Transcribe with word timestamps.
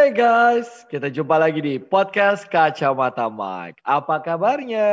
Hey 0.00 0.16
guys, 0.16 0.88
kita 0.88 1.12
jumpa 1.12 1.36
lagi 1.36 1.60
di 1.60 1.76
podcast 1.76 2.48
Kacamata 2.48 3.28
Mike. 3.28 3.84
Apa 3.84 4.16
kabarnya? 4.24 4.88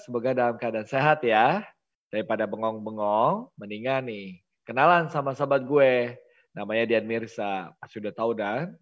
Semoga 0.00 0.32
dalam 0.32 0.56
keadaan 0.56 0.88
sehat 0.88 1.20
ya. 1.20 1.60
Daripada 2.08 2.48
bengong-bengong, 2.48 3.52
mendingan 3.60 4.08
nih 4.08 4.40
kenalan 4.64 5.12
sama 5.12 5.36
sahabat 5.36 5.60
gue. 5.68 6.16
Namanya 6.56 6.88
Dian 6.88 7.04
Mirsa. 7.04 7.68
Sudah 7.84 8.16
tahu 8.16 8.32
dan? 8.32 8.80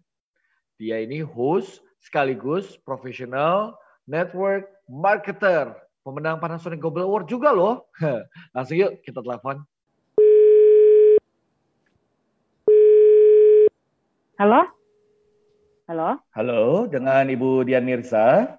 Dia 0.79 1.03
ini 1.03 1.19
host 1.19 1.83
sekaligus 1.99 2.79
profesional 2.79 3.75
network 4.07 4.71
marketer. 4.87 5.75
Pemenang 6.07 6.39
Panasonic 6.39 6.79
Global 6.79 7.03
Award 7.03 7.27
juga 7.27 7.51
loh. 7.51 7.83
Langsung 8.55 8.79
yuk 8.79 9.03
kita 9.03 9.19
telepon. 9.19 9.59
Halo? 14.39 14.84
Halo? 15.85 16.17
Halo, 16.33 16.89
dengan 16.89 17.29
Ibu 17.29 17.61
Dian 17.61 17.85
Mirsa. 17.85 18.57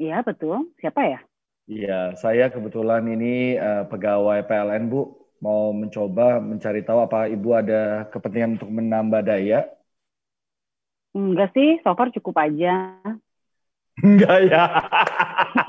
Iya, 0.00 0.24
betul. 0.24 0.72
Siapa 0.80 1.04
ya? 1.04 1.20
Iya, 1.68 2.16
saya 2.16 2.48
kebetulan 2.48 3.04
ini 3.04 3.60
uh, 3.60 3.84
pegawai 3.84 4.40
PLN, 4.48 4.88
Bu. 4.88 5.12
Mau 5.44 5.76
mencoba 5.76 6.40
mencari 6.40 6.80
tahu 6.88 7.04
apa 7.04 7.28
Ibu 7.28 7.48
ada 7.52 8.08
kepentingan 8.08 8.56
untuk 8.56 8.72
menambah 8.72 9.28
daya? 9.28 9.68
Enggak 11.12 11.52
sih, 11.52 11.84
so 11.84 11.92
far 11.92 12.08
cukup 12.08 12.40
aja. 12.40 12.96
Enggak 14.00 14.48
ya. 14.48 14.64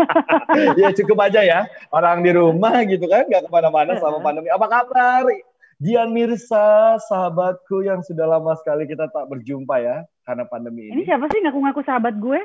ya 0.79 0.95
cukup 0.95 1.27
aja 1.27 1.43
ya. 1.43 1.67
Orang 1.91 2.23
di 2.23 2.31
rumah 2.31 2.87
gitu 2.87 3.03
kan, 3.11 3.27
nggak 3.27 3.43
ke 3.43 3.49
mana-mana 3.51 3.99
sama 3.99 4.23
pandemi. 4.23 4.47
Apa 4.47 4.71
kabar? 4.71 5.27
Dian 5.75 6.15
Mirsa, 6.15 6.95
sahabatku 7.03 7.83
yang 7.83 7.99
sudah 7.99 8.31
lama 8.31 8.55
sekali 8.55 8.87
kita 8.87 9.11
tak 9.11 9.27
berjumpa 9.27 9.83
ya 9.83 10.07
karena 10.27 10.43
pandemi 10.43 10.91
ini. 10.91 10.99
Ini 10.99 11.01
siapa 11.07 11.31
sih 11.31 11.39
ngaku-ngaku 11.39 11.81
sahabat 11.87 12.19
gue? 12.19 12.39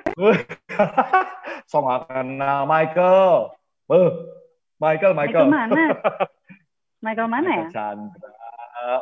so 1.70 1.82
nggak 1.82 2.06
kenal 2.06 2.62
Michael. 2.70 3.50
Uh, 3.90 4.30
Michael, 4.78 5.18
Michael. 5.18 5.50
Michael 5.50 5.50
mana? 5.50 5.84
Michael 7.04 7.28
mana 7.28 7.42
Michael 7.50 7.66
ya? 7.66 7.74
Chandra. 7.74 8.30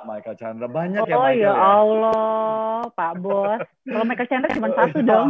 Michael 0.05 0.37
Chandra 0.37 0.69
banyak 0.69 1.05
oh, 1.05 1.09
ya 1.09 1.17
Michael 1.17 1.41
ya. 1.41 1.53
ya. 1.53 1.55
Allah, 1.57 2.81
Pak 2.97 3.13
Bos. 3.21 3.61
Kalau 3.85 4.05
Michael 4.09 4.29
Chandra 4.33 4.49
cuma 4.57 4.69
satu 4.81 4.99
dong. 5.05 5.29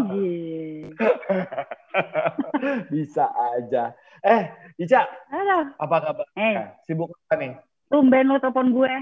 Bisa 2.94 3.26
aja. 3.34 3.98
Eh, 4.22 4.42
Ica. 4.78 5.10
Halo. 5.34 5.74
Apa 5.74 5.96
kabar? 5.98 6.26
Eh. 6.38 6.70
Sibuk 6.86 7.10
apa 7.26 7.34
nih? 7.34 7.58
Tumben 7.90 8.30
lo 8.30 8.38
telepon 8.38 8.70
gue. 8.70 8.94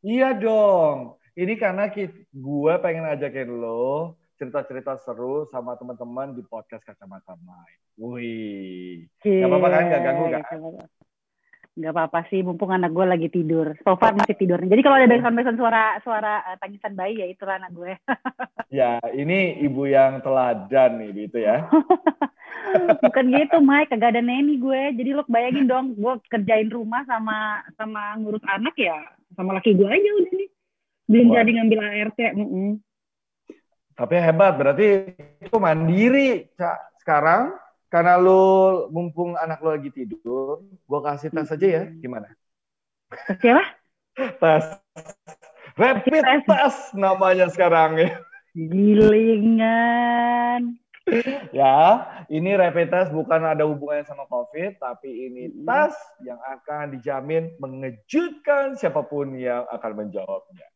Iya 0.00 0.32
dong. 0.32 1.19
Ini 1.38 1.54
karena 1.54 1.86
gue 2.34 2.72
pengen 2.82 3.06
ngajakin 3.06 3.50
lo 3.54 4.18
cerita-cerita 4.34 4.98
seru 4.98 5.46
sama 5.52 5.76
teman-teman 5.78 6.34
di 6.34 6.42
podcast 6.42 6.82
Kacamata 6.82 7.38
Main. 7.44 7.78
Wih. 8.00 9.06
Gak 9.22 9.46
apa-apa 9.46 9.68
kan? 9.68 9.82
Gak 9.92 10.02
ganggu 10.02 10.24
kan? 10.32 10.42
Gak 11.78 11.92
apa-apa 11.94 12.20
sih, 12.32 12.42
mumpung 12.42 12.74
anak 12.74 12.90
gue 12.90 13.06
lagi 13.06 13.28
tidur. 13.30 13.78
So 13.86 13.94
far 13.94 14.18
masih 14.18 14.34
tidur. 14.34 14.58
Jadi 14.58 14.80
kalau 14.82 14.98
ada 14.98 15.06
backsound-backsound 15.06 15.60
suara 15.60 15.84
suara 16.02 16.34
uh, 16.50 16.56
tangisan 16.58 16.98
bayi 16.98 17.22
ya 17.22 17.30
itu 17.30 17.46
anak 17.46 17.70
gue. 17.70 17.94
ya, 18.80 18.98
ini 19.14 19.62
ibu 19.62 19.86
yang 19.86 20.18
teladan 20.24 20.98
nih 20.98 21.30
gitu 21.30 21.46
ya. 21.46 21.70
Bukan 23.06 23.24
gitu, 23.30 23.62
Mike. 23.62 23.94
Kagak 23.94 24.18
ada 24.18 24.22
neni 24.24 24.58
gue. 24.58 24.98
Jadi 24.98 25.10
lo 25.14 25.22
bayangin 25.30 25.70
dong, 25.70 25.94
gue 25.94 26.14
kerjain 26.26 26.72
rumah 26.72 27.06
sama 27.06 27.62
sama 27.78 28.18
ngurus 28.18 28.42
anak 28.50 28.74
ya, 28.74 28.98
sama 29.38 29.54
laki 29.54 29.78
gue 29.78 29.86
aja 29.86 30.10
udah 30.16 30.32
nih. 30.34 30.50
Belum 31.10 31.34
Wah. 31.34 31.42
jadi 31.42 31.50
ngambil 31.58 31.80
ART. 31.82 32.20
Mm 32.38 32.46
-mm. 32.46 32.78
Tapi 33.98 34.14
hebat, 34.16 34.54
berarti 34.54 35.10
itu 35.42 35.56
mandiri, 35.58 36.46
Cak. 36.54 37.02
Sekarang, 37.02 37.58
karena 37.90 38.14
lo 38.14 38.86
mumpung 38.94 39.34
anak 39.34 39.58
lo 39.60 39.74
lagi 39.74 39.90
tidur, 39.90 40.62
gue 40.62 41.00
kasih 41.02 41.34
tes 41.34 41.50
aja 41.50 41.66
ya, 41.66 41.82
gimana? 41.98 42.30
Siapa? 43.42 43.64
tes. 44.40 44.64
Rapid 45.74 46.22
tes. 46.22 46.46
tes 46.46 46.74
namanya 46.94 47.50
sekarang 47.50 47.98
ya. 47.98 48.22
Gilingan 48.54 50.00
ya, 51.50 52.06
ini 52.30 52.54
rapid 52.54 52.88
test 52.90 53.10
bukan 53.10 53.42
ada 53.42 53.66
hubungannya 53.66 54.06
sama 54.06 54.26
COVID, 54.30 54.78
tapi 54.78 55.10
ini 55.30 55.50
tes 55.66 55.94
yang 56.22 56.38
akan 56.38 56.94
dijamin 56.94 57.50
mengejutkan 57.58 58.78
siapa 58.78 59.02
pun 59.06 59.34
yang 59.34 59.66
akan 59.70 60.06
menjawabnya. 60.06 60.66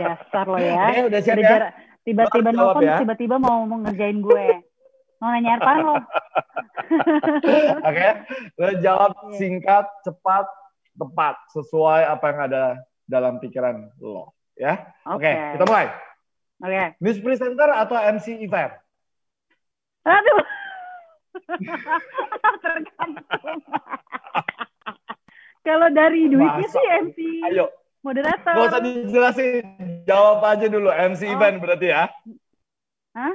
Dasar 0.00 0.46
lo 0.48 0.58
ya. 0.58 0.84
Oke, 0.88 1.00
udah 1.12 1.20
siap 1.20 1.38
ya? 1.38 1.74
Tiba-tiba 2.00 2.50
nelfon, 2.50 2.82
ya. 2.82 2.96
tiba-tiba 3.04 3.36
mau 3.36 3.68
mau 3.68 3.78
ngerjain 3.84 4.18
gue. 4.24 4.46
Mau 5.20 5.28
nanya 5.28 5.60
apa 5.60 5.72
lo? 5.84 5.94
Oke, 7.88 8.08
lo 8.56 8.68
jawab 8.80 9.12
singkat, 9.36 9.84
cepat, 10.00 10.48
tepat, 10.96 11.36
sesuai 11.52 12.08
apa 12.08 12.24
yang 12.32 12.40
ada 12.48 12.64
dalam 13.04 13.36
pikiran 13.36 13.92
lo. 14.00 14.32
Ya, 14.60 14.76
oke, 15.08 15.24
okay. 15.24 15.32
okay, 15.32 15.52
kita 15.56 15.64
mulai. 15.64 15.86
Oke. 16.60 16.68
Okay. 16.68 16.86
News 17.00 17.18
presenter 17.24 17.68
atau 17.72 17.96
MC 17.96 18.44
event? 18.44 18.76
Aduh. 20.04 20.42
Tergantung. 22.64 23.56
Kalau 25.60 25.88
dari 25.92 26.28
duitnya 26.28 26.66
Masa? 26.68 26.76
sih 26.76 26.84
MC. 27.04 27.18
Ayo. 27.52 27.72
Moderator. 28.00 28.52
Gak 28.56 28.68
usah 28.72 28.80
dijelasin. 28.80 29.64
Jawab 30.08 30.40
aja 30.44 30.66
dulu. 30.72 30.88
MC 30.88 31.28
oh. 31.28 31.34
event 31.36 31.56
berarti 31.60 31.86
ya. 31.92 32.08
Hah? 33.12 33.34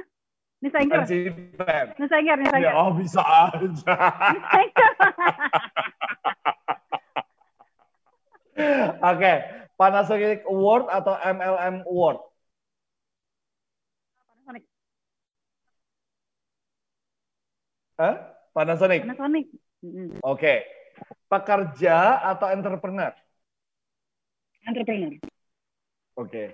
Nisa 0.58 0.78
Engker. 0.82 1.06
MC 1.06 1.12
event. 1.30 1.88
Nisa 1.94 2.14
Engker, 2.18 2.36
Nisa 2.42 2.58
Ya, 2.58 2.74
oh 2.74 2.90
bisa 2.98 3.22
aja. 3.22 3.62
Oke. 8.56 9.20
Okay. 9.20 9.36
Panasonic 9.76 10.40
Award 10.48 10.88
atau 10.88 11.14
MLM 11.20 11.84
Award? 11.84 12.18
Hah? 17.96 18.14
Panasonic. 18.52 19.04
Panasonic. 19.04 19.46
Oke. 20.20 20.20
Okay. 20.24 20.58
Pekerja 21.28 22.24
atau 22.24 22.48
entrepreneur? 22.48 23.12
Entrepreneur. 24.66 25.14
Oke. 26.18 26.26
Okay. 26.26 26.48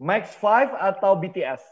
Max 0.00 0.34
5 0.40 0.72
atau 0.78 1.18
BTS? 1.18 1.62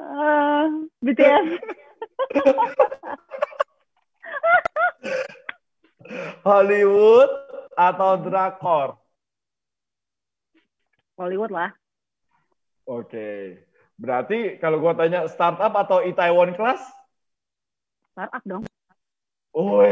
uh, 0.00 0.66
BTS. 1.04 1.46
Hollywood 6.42 7.30
atau 7.76 8.10
drakor? 8.24 8.96
Hollywood 11.20 11.52
lah. 11.52 11.70
Oke. 12.88 13.10
Okay. 13.10 13.68
Berarti 13.98 14.62
kalau 14.62 14.78
gue 14.78 14.94
tanya 14.94 15.26
startup 15.26 15.74
atau 15.74 15.98
Itaewon 16.06 16.54
Class? 16.54 16.78
Startup 18.14 18.42
dong. 18.46 18.67
Woi. 19.58 19.90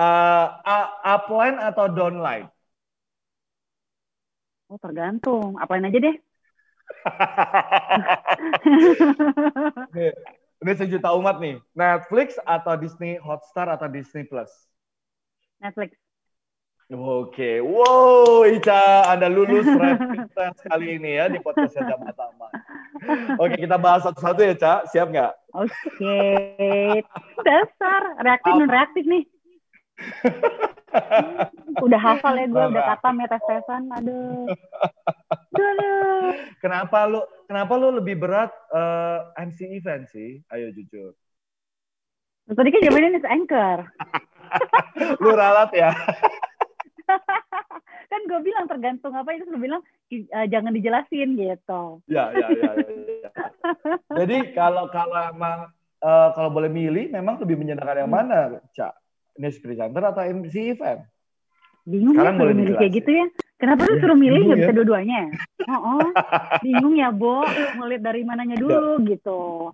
uh, 0.00 0.46
upline 1.04 1.60
atau 1.60 1.92
downline? 1.92 2.48
Oh 4.72 4.80
tergantung. 4.80 5.60
Upline 5.60 5.92
aja 5.92 6.00
deh. 6.00 6.16
Ini 10.64 10.72
sejuta 10.72 11.12
umat 11.12 11.36
nih. 11.36 11.60
Netflix 11.76 12.40
atau 12.48 12.80
Disney 12.80 13.20
Hotstar 13.20 13.68
atau 13.68 13.92
Disney 13.92 14.24
Plus? 14.24 14.48
Netflix. 15.60 15.92
Oke, 16.92 17.64
wow 17.64 18.44
Ica, 18.44 19.08
Anda 19.08 19.32
lulus 19.32 19.64
rapid 19.64 20.28
test 20.36 20.60
kali 20.68 21.00
ini 21.00 21.16
ya 21.16 21.32
di 21.32 21.40
podcast 21.40 21.80
Jam 21.80 21.96
Pertama. 21.96 22.52
Oke, 23.42 23.54
kita 23.60 23.76
bahas 23.76 24.02
satu-satu 24.06 24.40
ya, 24.42 24.54
Ca. 24.56 24.74
Siap 24.90 25.06
nggak? 25.10 25.32
Oke, 25.54 26.18
dasar 27.46 28.02
reaktif 28.22 28.52
non 28.58 28.70
reaktif 28.70 29.04
nih. 29.06 29.24
udah 31.78 32.00
hafal 32.02 32.34
ya 32.34 32.46
gue, 32.50 32.64
udah 32.74 32.82
kata 32.94 33.08
ya 33.14 33.26
tes-tesan, 33.30 33.82
aduh. 33.94 34.46
aduh. 35.54 36.26
Kenapa 36.58 36.98
lu, 37.06 37.20
kenapa 37.46 37.72
lu 37.78 37.88
lebih 38.02 38.18
berat 38.18 38.50
uh, 38.74 39.30
eh, 39.38 39.46
MC 39.46 39.58
event 39.78 40.04
sih? 40.10 40.42
Ayo 40.50 40.74
jujur. 40.74 41.14
Tadi 42.50 42.68
kan 42.68 42.82
jamanin 42.84 43.22
anchor. 43.24 43.78
lu 45.22 45.30
ralat 45.32 45.70
ya. 45.72 45.90
kan 48.12 48.20
gue 48.28 48.40
bilang 48.44 48.66
tergantung 48.68 49.14
apa 49.16 49.34
itu 49.34 49.44
gue 49.48 49.60
bilang 49.60 49.82
uh, 49.82 50.46
jangan 50.48 50.72
dijelasin 50.72 51.36
gitu. 51.36 52.04
Ya 52.08 52.30
ya 52.32 52.46
ya. 52.48 52.70
ya, 52.78 52.92
ya. 53.24 53.30
Jadi 54.24 54.54
kalau 54.56 54.88
kalau 54.88 55.18
emang 55.32 55.70
uh, 56.04 56.28
kalau 56.36 56.50
boleh 56.52 56.68
milih, 56.68 57.08
memang 57.10 57.40
lebih 57.40 57.56
menyenangkan 57.56 58.04
yang 58.04 58.12
hmm. 58.12 58.18
mana, 58.20 58.38
Cak? 58.76 58.92
News 59.40 59.58
presenter 59.58 60.02
atau 60.14 60.22
MC 60.22 60.78
event? 60.78 61.02
Bingung 61.84 62.16
Sekarang 62.16 62.36
ya 62.36 62.40
boleh 62.40 62.54
milih 62.54 62.74
kayak 62.80 62.92
gitu 63.02 63.10
ya. 63.12 63.26
Kenapa 63.54 63.86
lu 63.86 63.94
Ya, 63.96 64.00
suruh 64.02 64.18
milih 64.18 64.40
nggak 64.44 64.58
ya. 64.58 64.62
bisa 64.66 64.74
dua-duanya? 64.76 65.20
Oh, 65.64 65.96
oh. 65.96 66.08
bingung 66.60 66.92
ya, 66.92 67.08
Bo. 67.08 67.40
Ngeliat 67.80 68.04
dari 68.04 68.20
mananya 68.20 68.52
dulu 68.60 69.00
gitu. 69.08 69.72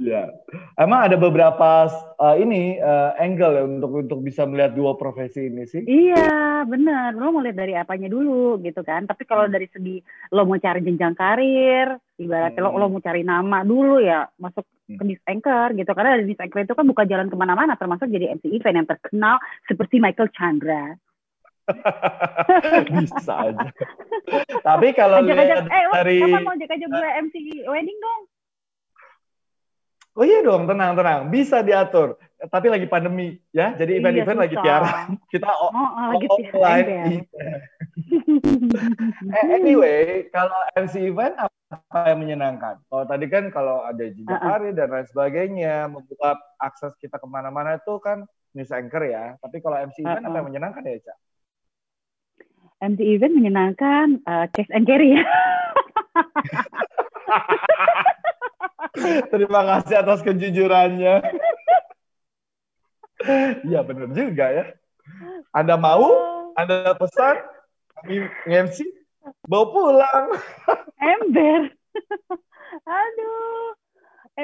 Iya. 0.00 0.32
Emang 0.80 1.04
ada 1.04 1.16
beberapa 1.20 1.92
uh, 2.16 2.36
ini 2.40 2.80
uh, 2.80 3.12
angle 3.20 3.52
ya 3.52 3.64
untuk 3.68 3.92
untuk 4.00 4.18
bisa 4.24 4.48
melihat 4.48 4.72
dua 4.72 4.96
profesi 4.96 5.52
ini 5.52 5.68
sih. 5.68 5.84
Iya, 5.84 6.64
benar. 6.64 7.12
Lo 7.12 7.36
mau 7.36 7.44
lihat 7.44 7.60
dari 7.60 7.76
apanya 7.76 8.08
dulu 8.08 8.56
gitu 8.64 8.80
kan. 8.80 9.04
Tapi 9.04 9.28
kalau 9.28 9.44
dari 9.52 9.68
segi 9.68 10.00
lo 10.32 10.48
mau 10.48 10.56
cari 10.56 10.80
jenjang 10.80 11.12
karir, 11.12 12.00
ibaratnya 12.16 12.64
lo, 12.64 12.72
Hmm. 12.72 12.80
lo 12.80 12.86
mau 12.88 13.04
cari 13.04 13.20
nama 13.20 13.60
dulu 13.60 14.00
ya, 14.00 14.24
masuk 14.40 14.64
ke 14.88 14.96
Hmm. 14.96 15.04
news 15.04 15.22
anchor 15.28 15.68
gitu. 15.76 15.90
Karena 15.92 16.16
dari 16.16 16.24
news 16.32 16.40
anchor 16.40 16.64
itu 16.64 16.72
kan 16.72 16.86
buka 16.88 17.04
jalan 17.04 17.28
ke 17.28 17.36
mana-mana, 17.36 17.76
termasuk 17.76 18.08
jadi 18.08 18.32
MC 18.40 18.56
event 18.56 18.80
yang 18.80 18.88
terkenal 18.88 19.36
seperti 19.68 20.00
Michael 20.00 20.32
Chandra. 20.32 20.96
bisa 22.98 23.34
aja. 23.46 23.68
Tapi 24.64 24.90
kalau 24.96 25.22
Ajak-ajak, 25.22 25.70
lihat 25.70 25.70
eh 25.70 25.82
lo 25.86 25.92
dari 25.92 26.18
kapan 26.18 26.42
mau 26.42 26.54
ajak-ajak 26.56 26.88
gue 26.88 27.10
MC 27.30 27.34
wedding 27.68 27.98
dong? 28.00 28.20
Oh 30.20 30.28
iya 30.28 30.44
dong, 30.44 30.68
tenang 30.68 30.92
tenang, 30.92 31.32
bisa 31.32 31.64
diatur. 31.64 32.20
Tapi 32.36 32.68
lagi 32.68 32.84
pandemi 32.84 33.40
ya, 33.56 33.72
jadi 33.72 33.96
Iya, 33.96 34.00
event-event 34.04 34.36
lagi 34.44 34.52
susah. 34.52 34.64
tiara. 34.68 34.92
Kita 35.32 35.48
Oh, 35.48 35.72
oh 35.72 36.12
lagi 36.12 36.26
online. 36.28 36.88
Iya. 36.92 37.04
Eh, 39.32 39.44
anyway, 39.56 40.28
kalau 40.28 40.60
MC 40.76 41.08
event 41.08 41.32
apa 41.40 41.48
yang 42.12 42.20
menyenangkan? 42.20 42.76
Kalau 42.84 43.08
tadi 43.08 43.32
kan 43.32 43.48
kalau 43.48 43.80
ada 43.80 43.96
jenjang 44.02 44.28
Uh-uh. 44.28 44.60
karir 44.60 44.76
dan 44.76 44.92
lain 44.92 45.08
sebagainya, 45.08 45.88
membuka 45.88 46.36
akses 46.60 46.92
kita 47.00 47.16
ke 47.16 47.24
mana-mana 47.24 47.80
itu 47.80 47.96
kan 48.04 48.28
news 48.52 48.68
anchor 48.74 49.00
ya. 49.08 49.40
Tapi 49.40 49.64
kalau 49.64 49.80
MC 49.80 50.04
event 50.04 50.20
apa 50.20 50.28
Uh-uh. 50.28 50.36
yang 50.36 50.46
menyenangkan 50.52 50.84
ya, 50.84 51.00
Cak? 51.00 51.16
MC 52.92 53.00
event 53.08 53.32
menyenangkan, 53.32 54.20
uh, 54.28 54.44
cash 54.52 54.68
and 54.68 54.84
carry 54.84 55.16
ya. 55.16 55.24
Terima 59.32 59.60
kasih 59.66 59.94
atas 60.02 60.20
kejujurannya. 60.26 61.22
Iya 63.68 63.80
benar 63.84 64.08
juga 64.16 64.46
ya. 64.48 64.64
Anda 65.52 65.76
mau, 65.76 66.08
Anda 66.56 66.96
pesan, 66.96 67.36
kami 68.00 68.26
MC, 68.48 68.86
bawa 69.44 69.66
pulang. 69.70 70.26
ember. 70.96 71.74
Aduh. 72.86 73.79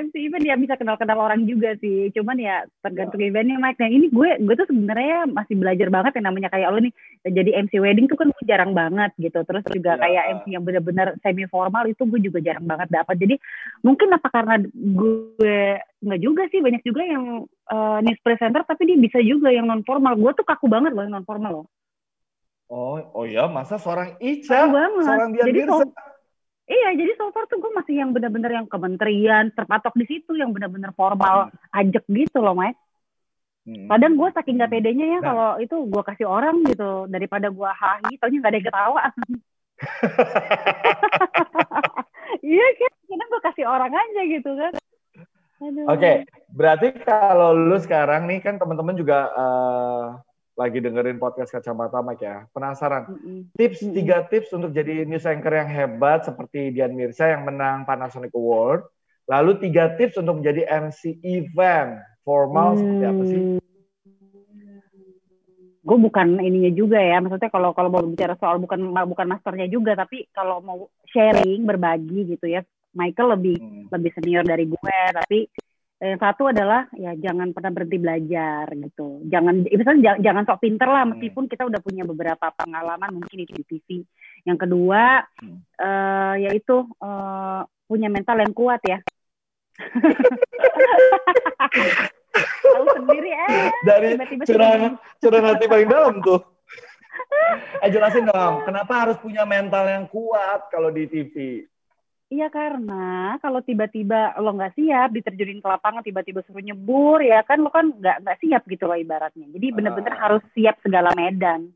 MC 0.04 0.14
event 0.28 0.44
ya 0.44 0.54
bisa 0.60 0.76
kenal-kenal 0.76 1.16
orang 1.16 1.48
juga 1.48 1.72
sih. 1.80 2.12
Cuman 2.12 2.36
ya 2.36 2.68
tergantung 2.84 3.22
eventnya 3.24 3.56
Mike. 3.56 3.80
Nah 3.80 3.88
ini 3.88 4.12
gue 4.12 4.28
gue 4.44 4.54
tuh 4.58 4.68
sebenarnya 4.68 5.24
masih 5.32 5.56
belajar 5.56 5.88
banget 5.88 6.12
yang 6.20 6.26
namanya 6.28 6.48
kayak 6.52 6.68
lo 6.68 6.78
nih 6.84 6.92
jadi 7.24 7.50
MC 7.64 7.80
wedding 7.80 8.06
tuh 8.06 8.18
kan 8.20 8.28
gue 8.28 8.44
jarang 8.44 8.72
banget 8.76 9.10
gitu. 9.16 9.40
Terus 9.42 9.64
juga 9.72 9.96
Ya. 9.96 10.00
kayak 10.04 10.24
MC 10.40 10.44
yang 10.52 10.64
benar-benar 10.68 11.16
semi 11.24 11.48
formal 11.48 11.88
itu 11.88 12.02
gue 12.04 12.20
juga 12.20 12.38
jarang 12.44 12.66
banget 12.68 12.88
dapat. 12.92 13.16
Jadi 13.16 13.34
mungkin 13.80 14.08
apa 14.12 14.28
karena 14.28 14.54
gue 14.76 15.80
nggak 16.04 16.20
juga 16.20 16.42
sih 16.52 16.60
banyak 16.60 16.82
juga 16.84 17.02
yang 17.02 17.48
uh, 17.72 17.98
news 18.04 18.20
presenter 18.20 18.62
tapi 18.68 18.92
dia 18.92 18.98
bisa 19.00 19.18
juga 19.24 19.48
yang 19.48 19.64
non 19.64 19.80
formal. 19.82 20.12
Gue 20.14 20.36
tuh 20.36 20.44
kaku 20.44 20.68
banget 20.68 20.92
loh 20.92 21.02
yang 21.02 21.16
non 21.16 21.26
formal 21.26 21.64
loh. 21.64 21.66
Oh, 22.66 22.98
oh 23.14 23.22
ya, 23.22 23.46
masa 23.46 23.78
seorang 23.78 24.18
Ica, 24.18 24.66
seorang 24.66 25.30
Dian 25.30 25.46
Jadi 25.54 25.60
so- 25.70 25.94
Iya, 26.66 26.98
jadi 26.98 27.14
so 27.14 27.30
far 27.30 27.46
tuh 27.46 27.62
gue 27.62 27.70
masih 27.78 28.02
yang 28.02 28.10
benar-benar 28.10 28.50
yang 28.50 28.66
kementerian 28.66 29.54
terpatok 29.54 29.94
di 29.94 30.06
situ 30.10 30.34
yang 30.34 30.50
benar-benar 30.50 30.90
formal 30.98 31.54
ajak 31.70 32.02
gitu 32.10 32.42
loh, 32.42 32.58
Mike. 32.58 32.74
Hmm. 33.66 33.86
Kadang 33.86 34.18
gue 34.18 34.28
saking 34.34 34.62
gak 34.62 34.70
pedenya 34.74 35.06
ya 35.06 35.18
Nah. 35.18 35.26
kalau 35.26 35.50
itu 35.62 35.76
gue 35.86 36.02
kasih 36.06 36.26
orang 36.26 36.66
gitu 36.66 37.06
daripada 37.06 37.50
gue 37.50 37.70
hahi, 37.70 38.18
taunya 38.18 38.38
gak 38.42 38.50
ada 38.50 38.58
yang 38.58 38.66
ketawa. 38.66 39.02
iya 42.50 42.66
kan, 42.80 42.92
kadang 43.06 43.28
gue 43.30 43.42
kasih 43.46 43.64
orang 43.68 43.92
aja 43.94 44.20
gitu 44.26 44.50
kan. 44.58 44.72
Oke, 45.88 46.28
berarti 46.52 46.92
kalau 47.00 47.56
lu 47.56 47.80
sekarang 47.80 48.28
nih 48.28 48.44
kan 48.44 48.60
teman-teman 48.60 48.92
juga 48.92 49.32
eh, 49.32 50.04
lagi 50.56 50.80
dengerin 50.80 51.20
podcast 51.20 51.52
kacamata 51.52 52.00
Mike 52.00 52.24
ya. 52.24 52.48
Penasaran? 52.50 53.04
Mm-mm. 53.12 53.52
Tips 53.52 53.84
Mm-mm. 53.84 53.92
tiga 53.92 54.24
tips 54.24 54.50
untuk 54.56 54.72
jadi 54.72 55.04
news 55.04 55.28
anchor 55.28 55.52
yang 55.52 55.68
hebat 55.68 56.24
seperti 56.24 56.72
Dian 56.72 56.96
Mirza 56.96 57.28
yang 57.28 57.44
menang 57.44 57.84
Panasonic 57.84 58.32
Award. 58.32 58.88
Lalu 59.28 59.60
tiga 59.60 59.92
tips 60.00 60.16
untuk 60.16 60.40
menjadi 60.40 60.64
MC 60.88 61.20
event 61.20 62.00
formal 62.24 62.80
seperti 62.80 63.04
apa 63.04 63.22
sih? 63.28 63.40
Gue 65.86 65.98
bukan 66.02 66.42
ininya 66.42 66.72
juga 66.74 66.98
ya, 66.98 67.22
maksudnya 67.22 67.46
kalau 67.46 67.70
kalau 67.70 67.94
mau 67.94 68.02
bicara 68.02 68.34
soal 68.34 68.58
bukan 68.58 68.90
bukan 68.90 69.26
masternya 69.30 69.70
juga, 69.70 69.94
tapi 69.94 70.26
kalau 70.34 70.58
mau 70.58 70.90
sharing 71.06 71.62
berbagi 71.62 72.26
gitu 72.34 72.50
ya, 72.50 72.66
Michael 72.90 73.38
lebih 73.38 73.56
Hmm. 73.60 73.86
lebih 73.92 74.10
senior 74.18 74.42
dari 74.42 74.66
gue 74.66 74.98
tapi 75.14 75.46
yang 75.96 76.20
satu 76.20 76.52
adalah 76.52 76.84
ya 76.92 77.16
jangan 77.16 77.56
pernah 77.56 77.72
berhenti 77.72 77.96
belajar 77.96 78.68
gitu 78.68 79.24
jangan 79.32 79.64
misalnya 79.64 80.00
jangan, 80.04 80.20
jangan 80.20 80.44
sok 80.44 80.60
pinter 80.60 80.88
lah 80.92 81.08
Hmm. 81.08 81.16
meskipun 81.16 81.44
kita 81.48 81.64
udah 81.64 81.80
punya 81.80 82.04
beberapa 82.04 82.52
pengalaman 82.52 83.16
mungkin 83.16 83.48
di 83.48 83.64
TV 83.64 84.04
yang 84.44 84.60
kedua 84.60 85.24
Hmm. 85.40 85.64
eh, 85.80 86.34
yaitu 86.48 86.84
eh, 86.84 87.60
punya 87.88 88.12
mental 88.12 88.44
yang 88.44 88.52
kuat 88.52 88.84
ya 88.84 89.00
tahu 92.64 92.84
sendiri 93.00 93.30
eh 93.32 93.70
Dari 93.84 94.08
tiba-tiba 94.16 94.44
curahan 94.44 94.92
curahan 95.20 95.46
hati 95.52 95.64
paling 95.68 95.88
dalam 95.88 96.14
tuh. 96.20 96.40
Eh 97.80 97.90
jelasin 97.92 98.28
dong, 98.28 98.64
kenapa 98.64 98.92
harus 99.06 99.16
punya 99.20 99.44
mental 99.48 99.84
yang 99.88 100.04
kuat 100.08 100.68
kalau 100.68 100.92
di 100.92 101.08
TV? 101.08 101.64
Iya 102.26 102.50
karena 102.50 103.38
kalau 103.38 103.62
tiba-tiba 103.62 104.34
lo 104.42 104.50
nggak 104.50 104.74
siap 104.74 105.14
diterjunin 105.14 105.62
ke 105.62 105.68
lapangan 105.70 106.02
tiba-tiba 106.02 106.42
suruh 106.42 106.58
nyebur 106.58 107.22
ya 107.22 107.46
kan 107.46 107.62
lo 107.62 107.70
kan 107.70 107.86
nggak 107.94 108.26
nggak 108.26 108.38
siap 108.42 108.62
gitu 108.66 108.90
loh 108.90 108.98
ibaratnya. 108.98 109.46
Jadi 109.46 109.66
bener-bener 109.70 110.10
Ah. 110.10 110.20
harus 110.26 110.42
siap 110.50 110.74
segala 110.82 111.14
medan 111.14 111.70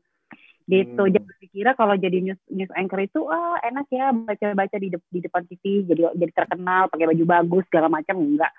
gitu. 0.67 1.07
Hmm. 1.07 1.11
Jangan 1.15 1.35
dikira 1.39 1.71
kalau 1.71 1.95
jadi 1.95 2.19
news 2.19 2.41
news 2.51 2.71
anchor 2.75 2.99
itu 2.99 3.23
ah 3.31 3.63
enak 3.63 3.87
ya 3.87 4.11
baca-baca 4.11 4.75
di, 4.75 4.87
de- 4.91 5.07
di 5.07 5.19
depan 5.23 5.43
TV 5.47 5.63
jadi 5.87 6.01
jadi 6.19 6.31
terkenal 6.35 6.91
pakai 6.91 7.07
baju 7.07 7.23
bagus 7.23 7.63
segala 7.71 7.87
macam 7.87 8.19
enggak. 8.19 8.51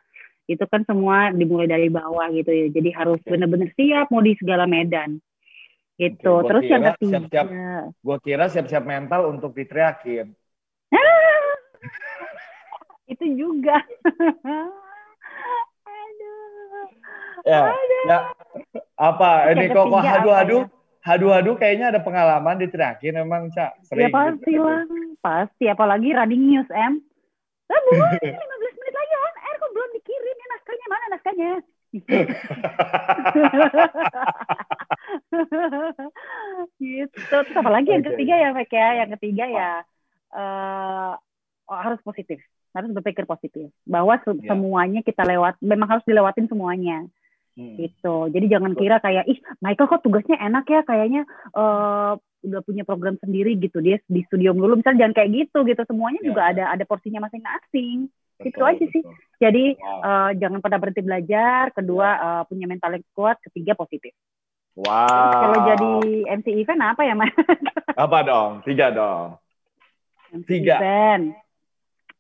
Itu 0.49 0.65
kan 0.67 0.89
semua 0.89 1.29
dimulai 1.31 1.69
dari 1.69 1.93
bawah 1.93 2.27
gitu 2.33 2.51
ya. 2.51 2.67
Jadi 2.73 2.89
harus 2.97 3.21
bener-bener 3.23 3.69
siap 3.77 4.09
mau 4.09 4.25
di 4.25 4.33
segala 4.41 4.65
medan. 4.65 5.21
Gitu. 5.95 6.25
Oke, 6.25 6.41
gua 6.41 6.49
Terus 6.49 6.65
yang 6.67 6.83
kira 6.83 6.93
ketiga. 6.97 7.11
siap-siap. 7.21 7.47
Gue 8.01 8.17
kira 8.25 8.45
siap-siap 8.49 8.85
mental 8.85 9.29
untuk 9.29 9.53
diteriakin. 9.53 10.33
Itu 13.13 13.25
juga. 13.37 13.77
Aduh. 15.93 16.89
Ya, 17.45 17.61
ya. 18.09 18.19
Apa? 18.97 19.53
Ini 19.53 19.69
kok 19.73 19.75
kok 19.75 19.87
ketiga 19.87 20.01
apa 20.01 20.11
hadu-hadu? 20.19 20.59
ya? 20.65 20.69
Hadu-hadu 21.03 21.59
kayaknya 21.59 21.91
ada 21.91 21.99
pengalaman 21.99 22.63
diteriakin 22.63 23.19
emang, 23.19 23.51
Cak. 23.51 23.75
Ya 23.75 23.83
Sering 23.91 24.15
pasti 24.15 24.55
gitu. 24.55 24.63
lah, 24.63 24.87
pasti. 25.19 25.67
Apalagi 25.67 26.15
running 26.15 26.47
news, 26.47 26.71
Em. 26.71 27.03
Ah, 27.67 27.81
buruan, 27.89 28.13
ini 28.23 28.31
15 28.31 28.79
menit 28.79 28.95
lagi 28.95 29.15
on 29.17 29.35
air 29.43 29.57
kok 29.57 29.73
belum 29.73 29.89
dikirim 29.97 30.37
ya 30.37 30.47
naskahnya 30.53 30.87
mana 30.87 31.07
naskahnya? 31.11 31.59
gitu. 36.79 37.17
Terus 37.17 37.49
apa 37.57 37.71
lagi 37.73 37.89
yang 37.91 38.05
ketiga 38.07 38.39
ya, 38.39 38.55
Mek 38.55 38.71
ya? 38.71 39.03
Yang 39.03 39.11
ketiga 39.19 39.45
ya 39.49 39.83
eh 40.33 41.13
oh, 41.69 41.79
harus 41.79 42.01
positif, 42.01 42.41
harus 42.73 42.91
berpikir 42.91 43.25
positif. 43.25 43.69
Bahwa 43.85 44.17
se- 44.19 44.37
Ya. 44.41 44.51
semuanya 44.51 45.01
kita 45.01 45.23
lewat, 45.23 45.61
memang 45.61 45.89
harus 45.89 46.05
dilewatin 46.05 46.49
semuanya 46.49 47.05
Hmm. 47.53 47.77
gitu. 47.77 48.33
Jadi 48.33 48.47
jangan 48.49 48.73
Betul. 48.73 48.83
kira 48.83 48.97
kayak 48.99 49.25
ih 49.29 49.37
Michael 49.61 49.85
kok 49.87 50.01
tugasnya 50.01 50.41
enak 50.41 50.65
ya 50.65 50.81
kayaknya 50.83 51.23
eh 51.53 52.13
udah 52.43 52.61
punya 52.65 52.83
program 52.83 53.15
sendiri 53.17 53.55
gitu 53.55 53.79
dia 53.79 54.03
di 54.03 54.25
studio 54.27 54.51
dulu 54.51 54.75
misalnya 54.75 55.07
jangan 55.07 55.15
kayak 55.15 55.31
gitu 55.31 55.63
gitu 55.63 55.83
semuanya 55.87 56.19
Ya, 56.19 56.27
juga 56.27 56.43
ya. 56.43 56.49
ada 56.51 56.65
ada 56.73 56.85
porsinya 56.85 57.23
masing-masing. 57.23 58.09
Itu 58.43 58.59
Betul, 58.59 58.67
aja 58.67 58.85
sih. 58.89 59.03
betul. 59.05 59.15
Jadi 59.39 59.65
Wow. 59.77 60.01
eh, 60.03 60.31
jangan 60.41 60.59
pernah 60.59 60.79
berhenti 60.81 61.03
belajar. 61.05 61.63
Kedua 61.71 62.09
eh, 62.17 62.43
punya 62.49 62.67
mental 62.67 62.97
yang 62.97 63.05
kuat. 63.13 63.37
Ketiga 63.45 63.77
positif. 63.77 64.11
Wow. 64.73 64.89
Terus 65.07 65.37
kalau 65.37 65.59
jadi 65.69 65.93
MC 66.33 66.47
event 66.57 66.81
apa 66.83 67.05
ya 67.05 67.13
mas? 67.15 67.29
apa 67.95 68.19
dong? 68.25 68.51
Tiga 68.65 68.89
dong. 68.89 69.37
MC 70.33 70.49
Tiga. 70.49 70.81
event. 70.81 71.37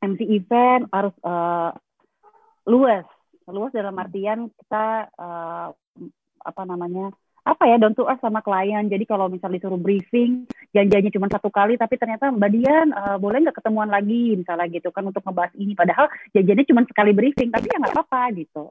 MC 0.02 0.20
event 0.26 0.90
harus 0.90 1.14
eh, 1.22 1.70
luas. 2.66 3.06
Luas 3.46 3.72
dalam 3.74 3.94
artian 3.98 4.50
kita 4.50 5.08
eh, 5.08 5.68
apa 6.42 6.62
namanya? 6.66 7.14
apa 7.42 7.66
ya 7.66 7.74
down 7.74 7.90
to 7.90 8.06
earth 8.06 8.22
sama 8.22 8.38
klien. 8.38 8.86
Jadi 8.86 9.02
kalau 9.02 9.26
misalnya 9.26 9.58
disuruh 9.58 9.74
briefing, 9.74 10.46
janjinya 10.70 11.10
cuma 11.10 11.26
satu 11.26 11.50
kali, 11.50 11.74
tapi 11.74 11.98
ternyata 11.98 12.30
Mbak 12.30 12.50
Dian 12.54 12.88
eh, 12.94 13.16
boleh 13.18 13.38
nggak 13.42 13.58
ketemuan 13.58 13.90
lagi 13.90 14.38
misalnya 14.38 14.70
gitu 14.70 14.94
kan 14.94 15.02
untuk 15.02 15.26
ngebahas 15.26 15.50
ini. 15.58 15.74
Padahal 15.74 16.06
janjinya 16.30 16.64
cuma 16.70 16.86
sekali 16.86 17.10
briefing, 17.10 17.50
tapi 17.50 17.66
ya 17.66 17.82
nggak 17.82 17.94
apa-apa 17.98 18.22
gitu. 18.38 18.70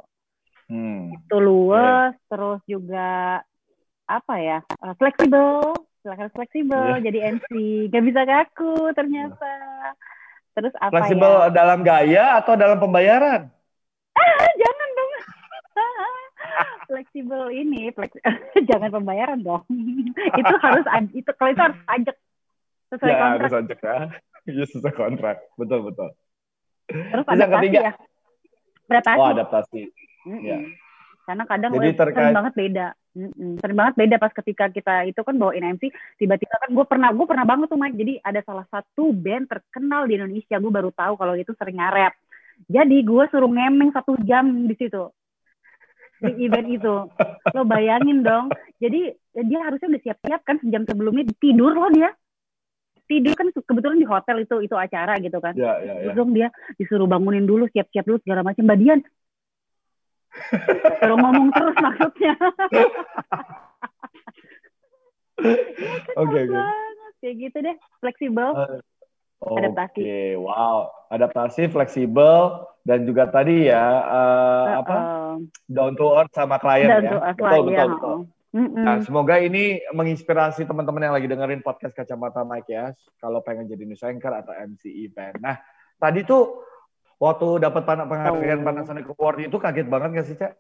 Hmm. 0.71 1.11
Itu 1.19 1.35
luas, 1.43 2.15
terus 2.31 2.63
juga 2.63 3.43
apa 4.07 4.35
ya 4.39 4.63
eh, 4.63 4.93
fleksibel, 4.95 5.75
harus 6.07 6.33
fleksibel 6.33 6.97
Iya. 6.97 7.03
jadi 7.11 7.19
MC 7.37 7.49
gak 7.93 8.03
bisa 8.09 8.21
kaku 8.25 8.75
ternyata 8.97 9.53
terus 10.51 10.73
apa 10.77 10.91
Fleksibel 10.93 11.31
ya 11.31 11.49
dalam 11.49 11.79
gaya 11.81 12.25
atau 12.37 12.53
dalam 12.55 12.77
pembayaran? 12.77 13.47
jangan 14.51 14.89
dong 14.91 15.11
fleksibel 16.89 17.43
ini 17.49 17.89
fleks 17.95 18.19
jangan 18.69 18.91
pembayaran 18.91 19.39
dong 19.39 19.63
itu 20.39 20.53
harus 20.59 20.85
itu 21.15 21.31
kalau 21.39 21.49
itu 21.55 21.61
harus 21.61 21.79
pajak 21.87 22.15
sesuai 22.91 23.07
ya, 23.07 23.17
kontrak 23.17 23.39
harus 23.39 23.53
ojek 23.55 23.79
ya. 23.79 23.95
Iya, 24.41 24.65
sesuai 24.67 24.95
kontrak. 24.97 25.37
Betul, 25.55 25.79
betul. 25.85 26.09
terus 26.89 27.23
Terus 27.23 27.39
yang 27.39 27.51
ketiga? 27.55 27.79
ya 27.79 27.93
adaptasi 28.91 29.19
Oh, 29.21 29.27
adaptasi. 29.31 29.81
Mm-mm. 30.27 30.41
ya. 30.43 30.57
karena 31.23 31.43
kadang 31.47 31.71
Jadi 31.71 31.89
terkait- 31.95 32.35
banget 32.35 32.53
beda 32.53 32.87
Mm-mm. 33.11 33.59
sering 33.59 33.75
banget 33.75 33.93
beda 33.99 34.15
pas 34.23 34.31
ketika 34.31 34.71
kita 34.71 35.03
itu 35.03 35.19
kan 35.19 35.35
bawain 35.35 35.75
MC 35.75 35.91
tiba-tiba 36.15 36.55
kan 36.55 36.71
gue 36.71 36.85
pernah 36.87 37.11
gue 37.11 37.27
pernah 37.27 37.43
banget 37.43 37.67
tuh 37.67 37.75
Mike 37.75 37.99
jadi 37.99 38.13
ada 38.23 38.39
salah 38.47 38.63
satu 38.71 39.11
band 39.11 39.51
terkenal 39.51 40.07
di 40.07 40.15
Indonesia 40.15 40.55
gue 40.55 40.71
baru 40.71 40.95
tahu 40.95 41.19
kalau 41.19 41.35
itu 41.35 41.51
sering 41.59 41.83
ngarep 41.83 42.15
jadi 42.71 42.97
gue 43.03 43.23
suruh 43.27 43.51
ngemeng 43.51 43.91
satu 43.91 44.15
jam 44.23 44.47
di 44.63 44.75
situ 44.79 45.11
di 46.23 46.47
event 46.47 46.67
itu 46.71 46.95
lo 47.51 47.61
bayangin 47.67 48.23
dong 48.23 48.47
jadi 48.79 49.11
eh, 49.11 49.43
dia 49.43 49.59
harusnya 49.59 49.91
udah 49.91 50.01
siap-siap 50.07 50.41
kan 50.47 50.55
sejam 50.63 50.87
sebelumnya 50.87 51.27
tidur 51.43 51.75
loh 51.75 51.91
dia 51.91 52.15
tidur 53.11 53.35
kan 53.35 53.51
kebetulan 53.51 53.99
di 53.99 54.07
hotel 54.07 54.47
itu 54.47 54.55
itu 54.63 54.75
acara 54.79 55.19
gitu 55.19 55.35
kan 55.43 55.51
Ya, 55.51 55.83
ya, 55.83 55.99
ya. 55.99 56.01
Terus 56.07 56.15
dong 56.15 56.31
dia 56.31 56.47
disuruh 56.79 57.11
bangunin 57.11 57.43
dulu, 57.43 57.67
siap-siap 57.67 58.07
dulu 58.07 58.23
segala 58.23 58.39
macam. 58.39 58.63
Mbak 58.63 58.77
Dian, 58.79 58.99
suruh 61.01 61.17
ngomong 61.19 61.47
terus 61.55 61.75
maksudnya. 61.79 62.33
Oke, 65.41 66.13
oke. 66.13 66.41
banget. 66.53 66.93
Kayak 67.17 67.35
gitu 67.41 67.57
deh, 67.65 67.75
fleksibel. 67.97 68.49
Oke, 69.41 69.57
Adaptasi. 69.57 70.01
wow. 70.37 70.93
Adaptasi, 71.09 71.65
fleksibel, 71.73 72.61
dan 72.85 73.09
juga 73.09 73.25
tadi 73.29 73.65
ya, 73.65 73.85
eh, 74.05 74.67
apa, 74.85 74.95
Uh, 75.31 75.35
down 75.65 75.97
to 75.97 76.11
earth 76.13 76.33
sama 76.35 76.61
klien 76.61 76.89
ya. 76.89 76.97
Betul, 77.01 77.17
lah, 77.17 77.33
betul, 77.33 77.63
iya, 77.71 77.83
betul. 77.89 78.05
oh. 78.05 78.21
Mm-mm. 78.51 78.83
Nah, 78.83 78.99
semoga 78.99 79.39
ini 79.39 79.79
menginspirasi 79.95 80.67
teman-teman 80.67 81.07
yang 81.07 81.15
lagi 81.15 81.23
dengerin 81.23 81.63
podcast 81.63 81.95
Kacamata 81.95 82.43
Mike 82.43 82.67
ya, 82.67 82.91
kalau 83.23 83.39
pengen 83.39 83.63
jadi 83.63 83.87
news 83.87 84.03
anchor 84.03 84.35
atau 84.35 84.51
MC 84.51 84.91
event. 84.91 85.39
Nah, 85.39 85.55
tadi 85.95 86.27
tuh 86.27 86.59
waktu 87.21 87.61
dapat 87.61 87.85
penghargaan 87.85 88.59
Oh. 88.59 88.65
Panasonic 88.65 89.05
Award 89.13 89.37
itu 89.45 89.55
kaget 89.55 89.85
banget 89.85 90.09
gak 90.17 90.27
sih, 90.27 90.35
Cak? 90.35 90.53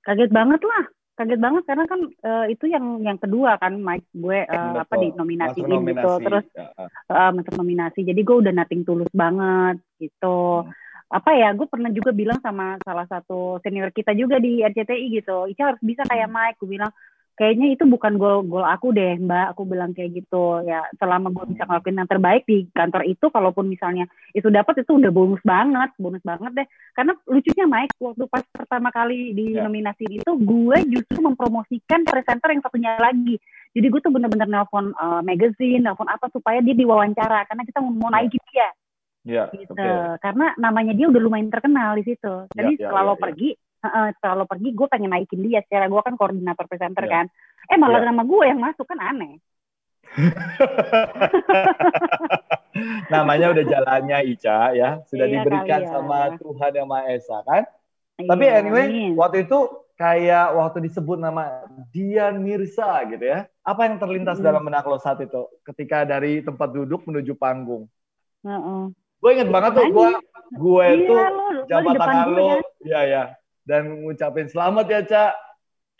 Kaget 0.00 0.32
banget 0.32 0.64
lah. 0.64 0.84
Kaget 1.14 1.40
banget 1.42 1.62
karena 1.66 1.84
kan 1.84 2.00
eh, 2.06 2.44
itu 2.54 2.64
yang 2.70 3.02
yang 3.02 3.18
kedua 3.18 3.58
kan 3.58 3.74
Mike 3.76 4.06
gue 4.14 4.38
eh, 4.46 4.72
apa 4.78 4.86
Betul. 4.88 5.02
di 5.02 5.08
nominasiin 5.12 5.64
Masuk 5.66 5.74
gitu 5.74 5.82
nominasi. 5.82 6.24
terus 6.24 6.44
Ya, 6.54 6.66
eh, 7.10 7.30
masuk 7.34 7.54
nominasi 7.58 8.00
jadi 8.06 8.20
gue 8.22 8.36
udah 8.38 8.52
nating 8.54 8.82
tulus 8.86 9.10
banget 9.10 9.76
gitu 9.98 10.62
Hmm. 10.62 10.70
apa 11.08 11.30
ya 11.34 11.50
gue 11.56 11.66
pernah 11.66 11.90
juga 11.90 12.12
bilang 12.12 12.38
sama 12.38 12.78
salah 12.86 13.08
satu 13.10 13.58
senior 13.64 13.90
kita 13.90 14.12
juga 14.14 14.38
di 14.38 14.60
RCTI 14.62 15.08
gitu 15.10 15.48
Ica 15.50 15.74
harus 15.74 15.82
bisa 15.82 16.06
kayak 16.06 16.30
Hmm. 16.30 16.36
Mike 16.38 16.58
gue 16.62 16.70
bilang 16.70 16.92
kayaknya 17.38 17.70
itu 17.70 17.86
bukan 17.86 18.18
gol 18.18 18.42
gol 18.42 18.66
aku 18.66 18.90
deh 18.90 19.14
mbak 19.16 19.54
aku 19.54 19.62
bilang 19.62 19.94
kayak 19.94 20.10
gitu 20.10 20.66
ya 20.66 20.82
selama 20.98 21.30
gue 21.30 21.54
bisa 21.54 21.62
ngelakuin 21.64 22.02
yang 22.02 22.10
terbaik 22.10 22.42
di 22.44 22.66
kantor 22.74 23.06
itu 23.06 23.30
kalaupun 23.30 23.70
misalnya 23.70 24.10
itu 24.34 24.50
dapat 24.50 24.82
itu 24.82 24.98
udah 24.98 25.14
bonus 25.14 25.38
banget 25.46 25.94
bonus 26.02 26.18
banget 26.26 26.50
deh 26.52 26.66
karena 26.98 27.14
lucunya 27.30 27.66
Mike 27.70 27.94
waktu 28.02 28.24
pas 28.26 28.42
pertama 28.50 28.90
kali 28.90 29.32
di 29.32 29.54
Ya. 29.54 29.64
nominasi 29.64 30.04
itu 30.10 30.30
gue 30.34 30.78
justru 30.90 31.18
mempromosikan 31.22 32.02
presenter 32.02 32.52
yang 32.52 32.60
satunya 32.60 32.98
lagi 32.98 33.38
jadi 33.70 33.86
gue 33.86 34.00
tuh 34.02 34.10
bener-bener 34.10 34.50
nelpon 34.50 34.90
uh, 34.98 35.22
magazine 35.22 35.86
nelpon 35.86 36.10
apa 36.10 36.26
supaya 36.34 36.58
dia 36.58 36.74
diwawancara 36.74 37.46
karena 37.46 37.62
kita 37.62 37.78
mau 37.78 38.10
Ya. 38.10 38.14
naikin 38.18 38.44
dia 38.50 38.68
Ya, 39.28 39.44
gitu 39.52 39.76
oke. 39.76 40.18
karena 40.24 40.56
namanya 40.56 40.96
dia 40.96 41.04
udah 41.06 41.20
lumayan 41.20 41.52
terkenal 41.52 41.94
di 42.00 42.02
situ 42.02 42.48
jadi 42.50 42.74
Ya, 42.74 42.78
ya, 42.78 42.82
setelah 42.90 43.02
ya, 43.02 43.08
lo 43.08 43.14
ya. 43.14 43.20
Heeh, 43.78 44.06
setelah 44.18 44.34
lo 44.42 44.46
pergi 44.46 44.74
gue 44.74 44.86
pengen 44.90 45.10
naikin 45.14 45.42
dia 45.44 45.62
secara 45.62 45.86
gue 45.86 46.00
kan 46.02 46.14
koordinator 46.18 46.66
presenter 46.66 47.04
Ya. 47.06 47.10
kan 47.22 47.26
eh 47.68 47.78
malah 47.78 48.02
Ya. 48.02 48.06
nama 48.10 48.22
gue 48.26 48.44
yang 48.46 48.58
masuk 48.58 48.86
kan 48.88 48.98
aneh 48.98 49.38
Namanya 53.12 53.50
udah 53.52 53.64
jalannya 53.64 54.18
Ica 54.30 54.72
ya, 54.76 55.02
sudah 55.10 55.26
Iya 55.26 55.42
diberikan 55.42 55.80
ya. 55.82 55.90
sama 55.90 56.38
Tuhan 56.38 56.72
yang 56.74 56.88
Maha 56.88 57.10
Esa 57.12 57.38
kan? 57.42 57.62
Tapi 58.18 58.44
Iya, 58.46 58.58
anyway, 58.62 58.86
amin. 58.88 59.12
waktu 59.14 59.46
itu 59.46 59.58
kayak 59.94 60.54
waktu 60.54 60.78
disebut 60.86 61.18
nama 61.18 61.66
Dian 61.90 62.42
Mirza 62.42 63.02
gitu 63.10 63.22
ya. 63.22 63.46
Apa 63.62 63.86
yang 63.86 63.98
terlintas 63.98 64.38
Mm. 64.38 64.44
dalam 64.46 64.62
benak 64.62 64.86
lo 64.86 64.98
saat 64.98 65.18
itu 65.22 65.46
ketika 65.66 66.06
dari 66.06 66.42
tempat 66.42 66.70
duduk 66.70 67.06
menuju 67.06 67.34
panggung? 67.34 67.86
Heeh. 68.46 68.82
Gue 69.18 69.30
inget 69.34 69.50
banget 69.50 69.74
tuh 69.74 69.86
gue 69.90 70.08
gue 70.48 70.86
iya 70.86 70.94
itu 70.94 71.14
di 71.58 71.68
jabat 71.68 71.94
tangan 71.98 72.28
lo, 72.32 72.48
iya 72.86 73.00
ya, 73.04 73.24
dan 73.68 74.00
ngucapin 74.00 74.48
selamat 74.48 74.86
ya 74.88 75.00
Cak. 75.04 75.32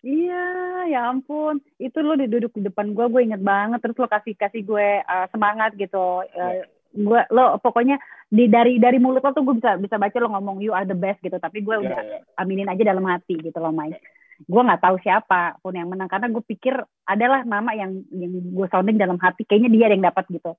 Iya, 0.00 0.44
ya 0.88 1.00
ampun. 1.12 1.60
Itu 1.76 2.00
lo 2.00 2.16
duduk 2.16 2.56
di 2.56 2.64
depan 2.64 2.96
gue, 2.96 3.06
gue 3.12 3.22
inget 3.28 3.42
banget. 3.44 3.84
Terus 3.84 3.98
lo 4.00 4.08
kasih 4.08 4.32
kasih 4.38 4.64
gue 4.64 4.88
uh, 5.04 5.26
semangat 5.28 5.76
gitu. 5.76 6.24
Uh, 6.32 6.64
gue 6.96 7.20
lo 7.28 7.60
pokoknya 7.60 8.00
di 8.32 8.48
dari 8.48 8.80
dari 8.80 8.96
mulut 8.96 9.20
lo 9.20 9.36
tuh 9.36 9.44
gue 9.44 9.60
bisa 9.60 9.76
bisa 9.76 10.00
baca 10.00 10.16
lo 10.16 10.32
ngomong 10.32 10.64
you 10.64 10.72
are 10.72 10.88
the 10.88 10.96
best 10.96 11.20
gitu. 11.20 11.36
Tapi 11.36 11.60
gue 11.60 11.76
Iya, 11.76 11.84
udah 11.84 12.00
iya. 12.00 12.18
aminin 12.40 12.70
aja 12.70 12.82
dalam 12.88 13.04
hati 13.04 13.36
gitu 13.36 13.58
loh, 13.60 13.74
Mike. 13.74 14.00
Gue 14.46 14.62
nggak 14.62 14.80
tahu 14.86 14.96
siapa 15.02 15.58
pun 15.60 15.74
yang 15.74 15.90
menang 15.90 16.08
karena 16.08 16.30
gue 16.30 16.46
pikir 16.46 16.78
adalah 17.04 17.42
nama 17.42 17.74
yang 17.74 18.00
yang 18.14 18.32
gue 18.32 18.66
sounding 18.70 18.96
dalam 18.96 19.18
hati. 19.18 19.44
Kayaknya 19.44 19.70
dia 19.74 19.86
yang 19.92 20.06
dapat 20.06 20.24
gitu. 20.30 20.54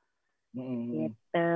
Mm-mm. 0.51 1.07
Gitu. 1.07 1.47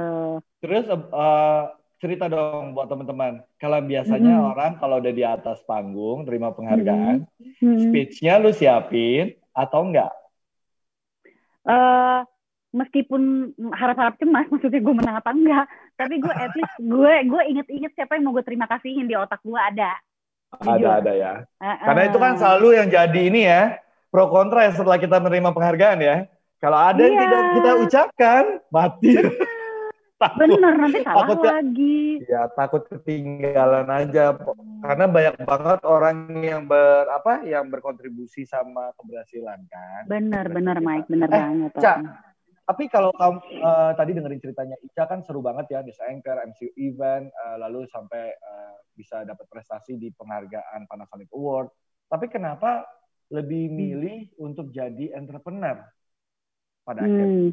Terus 0.64 0.86
eh, 0.88 1.64
cerita 2.04 2.26
dong 2.28 2.76
buat 2.76 2.88
teman-teman. 2.92 3.34
Kalau 3.56 3.80
biasanya 3.82 4.34
Mm-mm. 4.36 4.52
orang 4.52 4.72
kalau 4.78 4.96
udah 5.00 5.14
di 5.16 5.24
atas 5.24 5.58
panggung 5.64 6.28
terima 6.28 6.52
penghargaan, 6.52 7.24
Hmm. 7.64 7.80
speech-nya 7.80 8.34
lu 8.38 8.52
siapin 8.52 9.26
atau 9.56 9.80
enggak? 9.88 10.12
eh 11.64 12.20
meskipun 12.74 13.22
harap-harap 13.72 14.20
cemas 14.20 14.46
maksudnya 14.52 14.82
gue 14.82 14.96
menang 14.96 15.16
apa 15.16 15.32
enggak 15.32 15.66
tapi 15.96 16.20
gue 16.20 16.34
at 16.34 16.52
least 16.58 16.76
gue 16.82 17.14
gue 17.30 17.42
inget-inget 17.48 17.92
siapa 17.94 18.18
yang 18.18 18.28
mau 18.28 18.34
gue 18.36 18.44
terima 18.44 18.66
kasihin 18.66 19.06
di 19.06 19.16
otak 19.16 19.40
gue 19.46 19.56
ada. 19.56 19.94
Ada 20.54 20.90
ada 21.02 21.12
ya. 21.18 21.34
Eh, 21.58 21.78
Karena 21.82 22.02
itu 22.06 22.18
kan 22.22 22.34
selalu 22.38 22.68
yang 22.78 22.88
jadi 22.90 23.22
ini 23.26 23.42
ya 23.42 23.62
pro 24.14 24.30
kontra 24.30 24.70
ya 24.70 24.72
setelah 24.78 25.02
kita 25.02 25.18
menerima 25.18 25.50
penghargaan 25.50 26.00
ya. 26.02 26.18
Kalau 26.62 26.78
ada 26.78 27.02
yang 27.02 27.16
Iya. 27.18 27.24
tidak 27.26 27.42
kita 27.58 27.72
ucapkan 27.82 28.44
mati. 28.70 29.12
Takut. 30.24 30.40
bener 30.40 30.74
nanti 30.80 31.00
salah 31.04 31.28
Takut 31.28 31.40
lagi 31.44 32.00
Ya 32.24 32.42
takut 32.50 32.84
ketinggalan 32.88 33.88
aja. 33.90 34.24
Karena 34.80 35.06
banyak 35.08 35.36
banget 35.44 35.80
orang 35.84 36.18
yang 36.40 36.62
ber 36.66 37.08
apa 37.10 37.44
yang 37.44 37.68
berkontribusi 37.68 38.44
sama 38.46 38.92
keberhasilan 38.96 39.60
kan. 39.68 40.04
bener 40.08 40.46
Berarti 40.48 40.56
bener 40.56 40.78
Mike 40.80 41.08
bener 41.12 41.30
Eh, 41.30 41.36
banget 41.36 41.72
Ca, 41.76 41.94
Tapi 42.64 42.84
kalau 42.88 43.12
kamu 43.12 43.40
eh, 43.60 43.92
tadi 43.94 44.12
dengerin 44.16 44.40
ceritanya 44.40 44.78
Ica 44.80 45.04
kan 45.04 45.20
seru 45.20 45.44
banget 45.44 45.68
ya, 45.68 45.84
news 45.84 46.00
anchor, 46.00 46.40
MC 46.40 46.72
event, 46.80 47.28
eh, 47.28 47.56
lalu 47.60 47.84
sampai 47.92 48.32
eh, 48.32 48.76
bisa 48.96 49.28
dapat 49.28 49.44
prestasi 49.52 50.00
di 50.00 50.08
penghargaan 50.16 50.88
Panasonic 50.88 51.28
Award. 51.36 51.68
Tapi 52.08 52.32
kenapa 52.32 52.88
lebih 53.28 53.68
Hmm. 53.68 53.76
milih 53.76 54.20
untuk 54.40 54.72
jadi 54.72 55.12
entrepreneur 55.12 55.84
pada 56.84 57.02
akhirnya? 57.04 57.52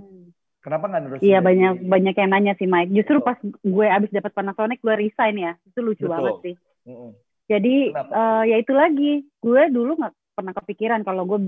Hmm. 0.60 0.64
Kenapa 0.68 0.84
nggak 0.92 1.02
nerusin? 1.08 1.24
Iya 1.24 1.38
jadi- 1.40 1.46
banyak 1.48 1.74
banyak 1.88 2.14
yang 2.20 2.30
nanya 2.30 2.52
sih 2.60 2.68
Mike. 2.68 2.92
Justru 2.92 3.16
Betul. 3.18 3.26
pas 3.32 3.38
gue 3.64 3.86
abis 3.88 4.10
dapat 4.12 4.32
Panasonic 4.36 4.78
gue 4.84 4.94
resign 4.94 5.36
ya. 5.40 5.52
Itu 5.64 5.80
lucu 5.80 6.04
Betul. 6.04 6.12
banget 6.12 6.34
sih. 6.44 6.54
Mm-mm. 6.84 7.10
Jadi 7.50 7.74
Kenapa? 7.90 8.12
eh, 8.12 8.42
ya 8.52 8.56
itu 8.60 8.72
lagi. 8.76 9.12
Gue 9.40 9.62
dulu 9.72 9.96
nggak 9.96 10.14
pernah 10.36 10.52
kepikiran 10.54 11.00
kalau 11.02 11.24
gue 11.26 11.40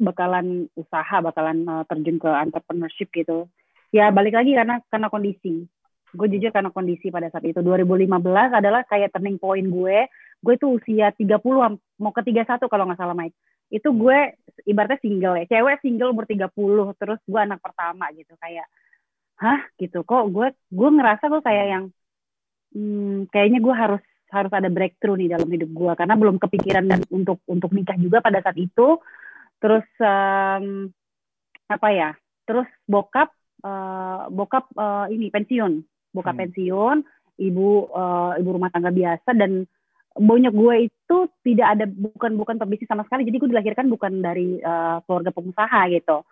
bakalan 0.00 0.66
usaha, 0.74 1.16
bakalan 1.20 1.62
eh, 1.62 1.84
terjun 1.86 2.16
ke 2.16 2.30
entrepreneurship 2.30 3.12
gitu. 3.12 3.46
Ya 3.92 4.08
balik 4.10 4.34
lagi 4.34 4.56
karena 4.56 4.80
karena 4.88 5.12
kondisi. 5.12 5.68
Gue 6.14 6.30
jujur 6.30 6.54
karena 6.54 6.70
kondisi 6.70 7.10
pada 7.10 7.26
saat 7.28 7.42
itu 7.42 7.58
2015 7.58 8.06
adalah 8.54 8.86
kayak 8.86 9.12
turning 9.12 9.36
point 9.36 9.66
gue. 9.66 10.08
Gue 10.40 10.54
tuh 10.56 10.78
usia 10.78 11.10
30 11.12 11.36
am- 11.60 11.82
mau 11.98 12.14
ke 12.14 12.22
31 12.22 12.64
kalau 12.70 12.86
nggak 12.88 12.98
salah 12.98 13.14
Mike. 13.18 13.34
Itu 13.70 13.92
gue 13.92 14.36
ibaratnya 14.68 15.00
single 15.00 15.40
ya. 15.40 15.44
Cewek 15.48 15.80
single 15.84 16.12
umur 16.12 16.24
30 16.28 16.50
terus 17.00 17.20
gue 17.24 17.40
anak 17.40 17.60
pertama 17.60 18.08
gitu. 18.12 18.34
Kayak 18.38 18.66
hah? 19.40 19.60
Gitu. 19.76 20.02
Kok 20.04 20.24
gue 20.30 20.48
gue 20.52 20.88
ngerasa 20.94 21.24
gue 21.28 21.42
kayak 21.42 21.66
yang 21.68 21.84
hmm, 22.74 23.30
kayaknya 23.32 23.60
gue 23.62 23.74
harus 23.74 24.02
harus 24.34 24.50
ada 24.50 24.66
breakthrough 24.66 25.18
nih 25.18 25.30
dalam 25.34 25.48
hidup 25.48 25.70
gue. 25.70 25.92
Karena 25.94 26.14
belum 26.18 26.36
kepikiran 26.42 26.84
dan 26.90 27.00
untuk 27.10 27.40
untuk 27.46 27.70
nikah 27.70 27.96
juga 27.98 28.18
pada 28.24 28.42
saat 28.42 28.58
itu. 28.58 28.98
Terus 29.62 29.86
em, 30.02 30.90
apa 31.70 31.88
ya? 31.94 32.10
Terus 32.44 32.68
bokap 32.84 33.30
eh, 33.64 34.22
bokap 34.28 34.64
eh, 34.74 35.06
ini 35.14 35.30
pensiun. 35.30 35.72
Bokap 36.14 36.34
Hmm. 36.36 36.42
pensiun 36.46 36.96
ibu 37.40 37.90
eh, 37.90 38.32
ibu 38.38 38.48
rumah 38.54 38.70
tangga 38.70 38.94
biasa 38.94 39.34
dan 39.34 39.66
bonyok 40.14 40.54
gue 40.54 40.74
itu 40.86 41.16
tidak 41.42 41.66
ada 41.74 41.84
bukan 41.90 42.38
bukan 42.38 42.56
pebisnis 42.62 42.86
sama 42.86 43.02
sekali 43.02 43.26
jadi 43.26 43.36
gue 43.42 43.50
dilahirkan 43.50 43.90
bukan 43.90 44.22
dari 44.22 44.62
eh, 44.62 44.96
keluarga 45.06 45.34
pengusaha 45.34 45.90
gitu 45.90 46.22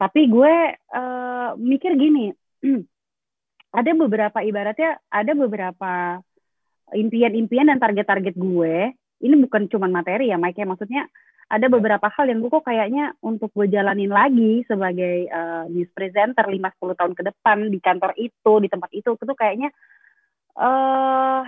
Tapi 0.00 0.32
gue 0.32 0.54
uh, 0.96 1.52
mikir 1.60 1.92
gini, 2.00 2.32
ada 3.78 3.90
beberapa 3.92 4.40
ibaratnya 4.40 4.96
ada 5.12 5.36
beberapa 5.36 6.16
impian-impian 6.96 7.68
dan 7.68 7.76
target-target 7.76 8.32
gue. 8.32 8.96
Ini 9.20 9.34
bukan 9.44 9.68
cuma 9.68 9.92
materi 9.92 10.32
ya, 10.32 10.40
Mike. 10.40 10.56
Ya. 10.56 10.64
Maksudnya 10.64 11.04
ada 11.52 11.68
ya. 11.68 11.72
beberapa 11.76 12.08
hal 12.16 12.32
yang 12.32 12.40
gue 12.40 12.48
kok 12.48 12.64
kayaknya 12.64 13.12
untuk 13.20 13.52
gue 13.52 13.68
jalanin 13.68 14.08
lagi 14.08 14.64
sebagai 14.64 15.28
uh, 15.28 15.68
news 15.68 15.92
presenter 15.92 16.48
5-10 16.48 16.96
tahun 16.96 17.12
ke 17.12 17.22
depan 17.28 17.56
di 17.68 17.78
kantor 17.84 18.16
itu, 18.16 18.52
di 18.56 18.68
tempat 18.72 18.90
itu, 18.96 19.12
itu 19.20 19.34
kayaknya 19.36 19.68
uh, 20.56 21.44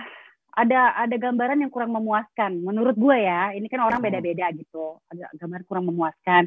ada 0.53 0.93
ada 0.97 1.15
gambaran 1.17 1.65
yang 1.65 1.71
kurang 1.73 1.91
memuaskan. 1.93 2.61
Menurut 2.61 2.93
gue 2.93 3.17
ya, 3.17 3.53
ini 3.57 3.65
kan 3.67 3.81
orang 3.81 3.99
hmm. 3.99 4.07
beda-beda 4.09 4.45
gitu. 4.53 5.01
Ada 5.09 5.33
gambar 5.37 5.61
kurang 5.65 5.85
memuaskan. 5.89 6.45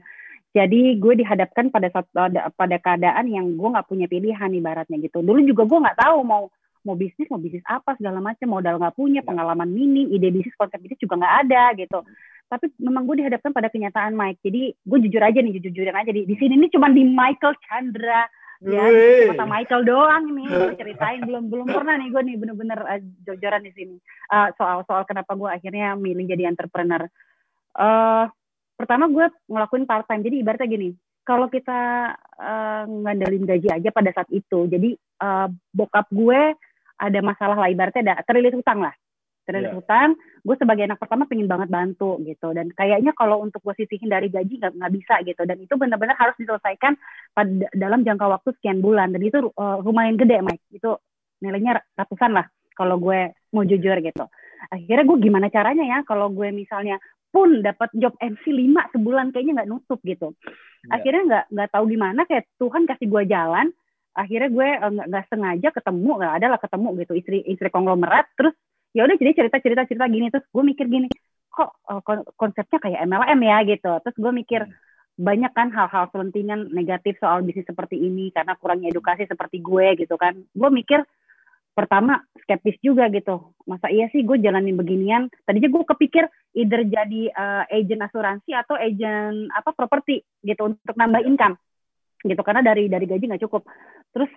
Jadi 0.57 0.97
gue 0.97 1.15
dihadapkan 1.21 1.69
pada 1.69 1.93
saat 1.93 2.09
pada 2.57 2.77
keadaan 2.81 3.29
yang 3.29 3.47
gue 3.59 3.69
nggak 3.69 3.89
punya 3.91 4.07
pilihan 4.09 4.49
ibaratnya 4.57 4.97
gitu. 5.03 5.21
Dulu 5.21 5.45
juga 5.45 5.69
gue 5.69 5.79
nggak 5.85 6.01
tahu 6.01 6.19
mau 6.25 6.49
mau 6.87 6.95
bisnis 6.95 7.27
mau 7.27 7.43
bisnis 7.43 7.67
apa 7.67 7.99
segala 7.99 8.23
macam 8.23 8.47
modal 8.47 8.79
nggak 8.79 8.95
punya 8.95 9.21
ya. 9.21 9.27
pengalaman 9.27 9.67
minim 9.67 10.07
ide 10.07 10.31
bisnis 10.31 10.55
konsep 10.55 10.79
bisnis 10.79 11.03
juga 11.03 11.19
nggak 11.19 11.35
ada 11.43 11.63
gitu 11.75 11.99
tapi 12.47 12.71
memang 12.79 13.11
gue 13.11 13.27
dihadapkan 13.27 13.51
pada 13.51 13.67
kenyataan 13.67 14.15
Mike 14.15 14.39
jadi 14.47 14.71
gue 14.71 14.99
jujur 15.11 15.19
aja 15.19 15.43
nih 15.43 15.59
jujur 15.59 15.75
jujuran 15.75 15.99
aja 15.99 16.15
di, 16.15 16.23
di 16.31 16.35
sini 16.39 16.55
ini 16.55 16.71
cuma 16.71 16.87
di 16.95 17.03
Michael 17.03 17.59
Chandra 17.67 18.31
ya 18.65 18.85
kata 19.35 19.45
Michael 19.45 19.83
doang 19.85 20.25
nih 20.33 20.49
gue 20.57 20.75
ceritain 20.81 21.21
belum 21.25 21.53
belum 21.53 21.69
pernah 21.69 22.01
nih 22.01 22.09
gue 22.09 22.23
nih 22.25 22.37
bener-bener 22.41 22.81
uh, 22.81 23.01
jojoran 23.29 23.63
di 23.65 23.73
sini. 23.77 23.97
Uh, 24.33 24.49
soal 24.57 24.85
soal 24.89 25.05
kenapa 25.05 25.37
gue 25.37 25.49
akhirnya 25.49 25.93
milih 25.97 26.25
jadi 26.25 26.49
entrepreneur. 26.49 27.05
Uh, 27.77 28.25
pertama 28.77 29.09
gue 29.09 29.27
ngelakuin 29.49 29.89
part 29.89 30.05
time 30.05 30.21
jadi 30.25 30.37
ibaratnya 30.45 30.69
gini 30.69 30.89
kalau 31.27 31.49
kita 31.51 32.13
uh, 32.39 32.85
ngandelin 32.87 33.49
gaji 33.49 33.69
aja 33.73 33.91
pada 33.91 34.13
saat 34.13 34.29
itu 34.31 34.69
jadi 34.69 34.95
uh, 35.25 35.49
bokap 35.73 36.07
gue 36.13 36.55
ada 36.97 37.21
masalah 37.25 37.57
lah 37.57 37.69
ibaratnya 37.73 38.13
ada 38.13 38.15
terlilit 38.29 38.55
hutang 38.55 38.85
lah 38.85 38.93
terlilit 39.47 39.71
yeah. 39.71 39.79
hutang 39.79 40.11
gue 40.47 40.57
sebagai 40.63 40.87
anak 40.87 41.03
pertama 41.03 41.27
pengen 41.27 41.51
banget 41.51 41.67
bantu 41.67 42.23
gitu. 42.23 42.55
Dan 42.55 42.71
kayaknya 42.71 43.11
kalau 43.19 43.43
untuk 43.43 43.63
gue 43.67 43.75
sisihin 43.83 44.07
dari 44.07 44.31
gaji 44.31 44.63
nggak 44.63 44.93
bisa 44.95 45.19
gitu. 45.27 45.43
Dan 45.43 45.59
itu 45.59 45.75
benar-benar 45.75 46.15
harus 46.15 46.39
diselesaikan 46.39 46.95
pada 47.35 47.67
dalam 47.75 48.07
jangka 48.07 48.27
waktu 48.31 48.55
sekian 48.59 48.79
bulan. 48.79 49.11
Dan 49.11 49.27
itu 49.27 49.43
uh, 49.59 49.83
lumayan 49.83 50.15
gede 50.15 50.39
Mike. 50.39 50.63
Itu 50.71 51.03
nilainya 51.43 51.83
ratusan 51.99 52.31
lah 52.31 52.47
kalau 52.79 53.03
gue 53.03 53.35
mau 53.51 53.67
jujur 53.67 53.99
gitu. 53.99 54.25
Akhirnya 54.71 55.05
gue 55.09 55.19
gimana 55.19 55.47
caranya 55.51 55.85
ya 55.85 55.99
kalau 56.07 56.31
gue 56.31 56.55
misalnya 56.55 57.03
pun 57.35 57.61
dapat 57.61 57.91
job 57.99 58.15
MC 58.23 58.49
5 58.49 58.95
sebulan 58.97 59.35
kayaknya 59.35 59.63
nggak 59.63 59.71
nutup 59.71 59.99
gitu. 60.07 60.33
Yeah. 60.87 60.95
Akhirnya 60.95 61.23
nggak 61.27 61.45
nggak 61.53 61.71
tahu 61.75 61.85
gimana 61.91 62.21
kayak 62.31 62.45
Tuhan 62.63 62.87
kasih 62.87 63.07
gue 63.11 63.23
jalan. 63.27 63.67
Akhirnya 64.17 64.49
gue 64.49 64.69
eh, 64.79 64.91
nggak 65.11 65.25
uh, 65.27 65.29
sengaja 65.29 65.69
ketemu 65.75 66.11
nggak 66.23 66.35
ada 66.39 66.47
lah 66.55 66.61
ketemu 66.63 66.89
gitu. 67.03 67.13
Istri 67.19 67.39
istri 67.51 67.69
konglomerat 67.69 68.31
terus 68.39 68.55
ya 68.97 69.05
udah 69.05 69.17
jadi 69.21 69.33
cerita 69.37 69.61
cerita 69.61 69.85
cerita 69.85 70.09
gini. 70.09 70.33
Terus 70.33 70.49
gue 70.49 70.65
mikir 70.65 70.89
gini 70.89 71.13
kok 71.53 71.77
uh, 71.89 72.01
konsepnya 72.41 72.81
kayak 72.81 73.05
MLM 73.05 73.41
ya? 73.45 73.59
Gitu. 73.69 73.93
Terus 74.01 74.17
gue 74.17 74.33
mikir 74.33 74.61
hmm. 74.65 74.75
banyak 75.21 75.53
kan 75.53 75.69
hal-hal 75.69 76.09
selentingan 76.09 76.73
negatif 76.73 77.21
soal 77.21 77.45
bisnis 77.45 77.69
seperti 77.69 78.01
ini 78.01 78.33
karena 78.33 78.57
kurangnya 78.57 78.89
edukasi 78.89 79.29
seperti 79.29 79.61
gue 79.61 80.01
gitu 80.01 80.17
kan. 80.17 80.33
Gue 80.57 80.73
mikir 80.73 81.05
pertama 81.77 82.25
skeptis 82.41 82.81
juga 82.81 83.13
gitu. 83.13 83.53
Masa 83.69 83.93
iya 83.93 84.09
sih 84.09 84.25
gue 84.25 84.41
jalanin 84.41 84.81
beginian? 84.81 85.29
Tadinya 85.45 85.69
gue 85.69 85.85
kepikir 85.85 86.25
either 86.57 86.89
jadi 86.89 87.23
uh, 87.37 87.65
agent 87.69 88.01
asuransi 88.01 88.57
atau 88.57 88.81
agent 88.81 89.53
apa 89.53 89.77
properti 89.77 90.25
gitu 90.41 90.73
untuk 90.73 90.97
nambah 90.97 91.21
iya. 91.21 91.29
income. 91.29 91.55
Gitu 92.25 92.41
karena 92.41 92.65
dari 92.65 92.89
dari 92.89 93.05
gaji 93.05 93.29
nggak 93.29 93.45
cukup. 93.45 93.69
Terus 94.17 94.33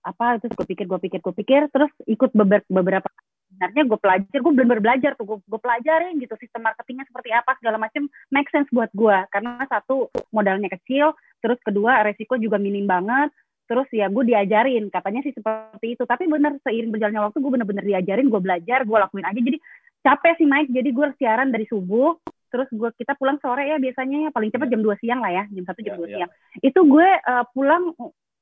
apa 0.00 0.40
terus 0.40 0.56
gue 0.56 0.64
pikir 0.64 0.88
gue 0.88 0.96
pikir 0.96 1.20
gue 1.20 1.34
pikir. 1.44 1.60
Terus 1.68 1.92
ikut 2.08 2.32
beberapa 2.32 2.64
beberapa 2.72 3.08
sebenarnya 3.48 3.82
gue 3.88 3.98
pelajar 3.98 4.38
gue 4.38 4.52
benar-benar 4.52 4.82
belajar 4.84 5.10
tuh. 5.16 5.24
Gue, 5.24 5.38
gue 5.40 5.60
pelajarin 5.60 6.14
gitu 6.20 6.34
sistem 6.36 6.68
marketingnya 6.68 7.08
seperti 7.08 7.30
apa 7.32 7.56
segala 7.56 7.80
macam 7.80 8.06
make 8.28 8.52
sense 8.52 8.68
buat 8.70 8.92
gue 8.92 9.16
karena 9.32 9.64
satu 9.66 10.12
modalnya 10.30 10.68
kecil 10.68 11.16
terus 11.40 11.58
kedua 11.64 12.04
resiko 12.04 12.36
juga 12.36 12.60
minim 12.60 12.84
banget. 12.84 13.32
Terus 13.68 13.88
ya 13.92 14.08
gue 14.08 14.24
diajarin 14.24 14.88
katanya 14.92 15.20
sih 15.24 15.32
seperti 15.32 15.96
itu. 15.96 16.04
Tapi 16.04 16.28
benar 16.28 16.56
seiring 16.60 16.92
berjalannya 16.92 17.24
waktu 17.24 17.38
gue 17.40 17.52
benar-benar 17.52 17.84
diajarin 17.84 18.28
gue 18.28 18.40
belajar 18.40 18.84
gue 18.84 18.98
lakuin 19.00 19.26
aja. 19.28 19.40
Jadi 19.40 19.58
capek 20.04 20.32
sih 20.40 20.48
Mike. 20.48 20.72
Jadi 20.72 20.88
gue 20.92 21.06
siaran 21.16 21.48
dari 21.48 21.64
subuh 21.68 22.16
terus 22.48 22.64
gue 22.72 22.88
kita 22.96 23.12
pulang 23.16 23.36
sore 23.40 23.68
ya 23.68 23.76
biasanya 23.80 24.28
ya. 24.28 24.30
Paling 24.32 24.52
cepat 24.52 24.68
jam 24.68 24.80
2 24.84 25.00
siang 25.00 25.20
lah 25.24 25.32
ya 25.32 25.44
jam 25.52 25.64
satu 25.64 25.80
jam 25.80 25.96
yeah, 25.96 26.00
dua 26.00 26.08
yeah. 26.08 26.18
siang. 26.20 26.30
Itu 26.64 26.80
gue 26.88 27.08
uh, 27.08 27.44
pulang 27.52 27.92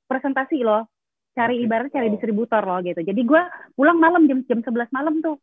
presentasi 0.06 0.62
loh 0.62 0.86
cari 1.36 1.60
ibarat 1.60 1.92
cari 1.92 2.08
distributor 2.08 2.64
loh 2.64 2.80
gitu 2.80 3.04
jadi 3.04 3.20
gue 3.20 3.42
pulang 3.76 4.00
malam 4.00 4.24
jam 4.24 4.40
jam 4.48 4.64
sebelas 4.64 4.88
malam 4.88 5.20
tuh 5.20 5.36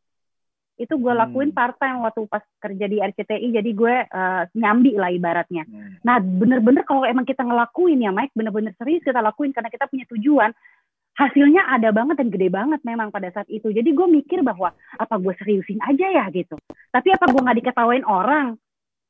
itu 0.74 0.98
gue 0.98 1.14
lakuin 1.14 1.54
hmm. 1.54 1.58
part 1.58 1.78
time 1.78 2.02
waktu 2.02 2.26
pas 2.26 2.42
kerja 2.58 2.86
di 2.90 2.98
RCTI 2.98 3.48
jadi 3.62 3.72
gue 3.78 3.96
uh, 4.10 4.44
nyambi 4.58 4.98
lah 4.98 5.14
ibaratnya 5.14 5.70
hmm. 5.70 6.02
nah 6.02 6.18
bener-bener 6.18 6.82
kalau 6.82 7.06
emang 7.06 7.30
kita 7.30 7.46
ngelakuin 7.46 8.02
ya 8.02 8.10
Mike 8.10 8.34
bener-bener 8.34 8.74
serius 8.82 9.06
kita 9.06 9.22
lakuin 9.22 9.54
karena 9.54 9.70
kita 9.70 9.86
punya 9.86 10.10
tujuan 10.10 10.50
hasilnya 11.14 11.70
ada 11.70 11.94
banget 11.94 12.18
dan 12.18 12.34
gede 12.34 12.50
banget 12.50 12.82
memang 12.82 13.14
pada 13.14 13.30
saat 13.30 13.46
itu. 13.50 13.70
Jadi 13.70 13.94
gue 13.94 14.08
mikir 14.10 14.42
bahwa 14.42 14.74
apa 14.98 15.16
gue 15.22 15.34
seriusin 15.38 15.78
aja 15.86 16.10
ya 16.10 16.26
gitu. 16.34 16.58
Tapi 16.90 17.14
apa 17.14 17.30
gue 17.30 17.42
nggak 17.42 17.58
diketawain 17.62 18.06
orang? 18.06 18.58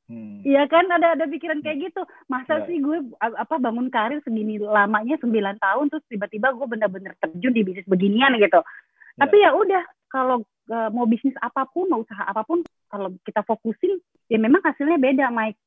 Hmm. 0.04 0.44
Iya 0.44 0.68
kan 0.68 0.84
ada 0.92 1.16
ada 1.16 1.24
pikiran 1.24 1.64
kayak 1.64 1.90
gitu. 1.90 2.04
Masa 2.28 2.60
yeah. 2.60 2.66
sih 2.68 2.76
gue 2.80 2.98
apa 3.20 3.56
bangun 3.56 3.88
karir 3.88 4.20
segini 4.20 4.60
lamanya 4.60 5.16
9 5.16 5.32
tahun 5.32 5.86
terus 5.88 6.04
tiba-tiba 6.12 6.52
gue 6.52 6.66
bener-bener 6.68 7.16
terjun 7.16 7.56
di 7.56 7.64
bisnis 7.64 7.88
beginian 7.88 8.36
gitu. 8.36 8.60
Yeah. 8.60 9.18
Tapi 9.24 9.36
ya 9.40 9.50
udah 9.56 9.82
kalau 10.12 10.44
uh, 10.70 10.88
mau 10.92 11.08
bisnis 11.08 11.34
apa 11.40 11.64
pun, 11.66 11.88
mau 11.88 12.04
usaha 12.04 12.22
apa 12.22 12.44
pun, 12.44 12.62
kalau 12.86 13.10
kita 13.24 13.42
fokusin 13.42 13.98
ya 14.28 14.38
memang 14.38 14.62
hasilnya 14.62 15.00
beda, 15.00 15.26
Mike 15.32 15.58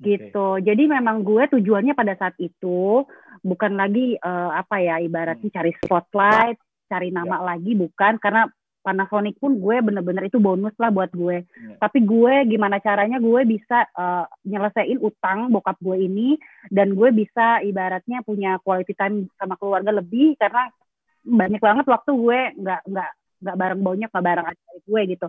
gitu. 0.00 0.56
Okay. 0.56 0.72
Jadi 0.72 0.82
memang 0.88 1.20
gue 1.20 1.44
tujuannya 1.52 1.92
pada 1.92 2.16
saat 2.16 2.32
itu 2.40 3.04
bukan 3.44 3.72
lagi 3.76 4.16
uh, 4.20 4.52
apa 4.56 4.80
ya 4.80 4.96
ibaratnya 5.00 5.48
hmm. 5.48 5.56
cari 5.56 5.72
spotlight, 5.76 6.58
cari 6.88 7.08
nama 7.12 7.40
yeah. 7.40 7.46
lagi 7.54 7.72
bukan 7.76 8.16
karena 8.20 8.48
Panasonic 8.80 9.36
pun 9.36 9.60
gue 9.60 9.76
bener-bener 9.84 10.28
itu 10.28 10.40
bonus 10.40 10.72
lah 10.80 10.88
buat 10.88 11.12
gue. 11.12 11.44
Yeah. 11.44 11.76
Tapi 11.76 12.04
gue 12.04 12.48
gimana 12.48 12.80
caranya 12.80 13.20
gue 13.20 13.40
bisa 13.44 13.84
uh, 13.92 14.24
nyelesain 14.44 14.96
utang 15.00 15.52
bokap 15.52 15.76
gue 15.84 15.96
ini 16.00 16.40
dan 16.72 16.96
gue 16.96 17.12
bisa 17.12 17.60
ibaratnya 17.60 18.24
punya 18.24 18.56
quality 18.64 18.96
time 18.96 19.28
sama 19.36 19.60
keluarga 19.60 19.92
lebih 19.92 20.34
karena 20.40 20.72
banyak 21.20 21.60
banget 21.60 21.84
waktu 21.84 22.10
gue 22.16 22.40
nggak 22.64 22.80
nggak 22.88 23.10
nggak 23.40 23.56
bareng 23.56 23.82
banyak 23.84 24.08
nggak 24.08 24.26
bareng 24.26 24.46
adik 24.48 24.84
gue 24.84 25.00
gitu 25.16 25.28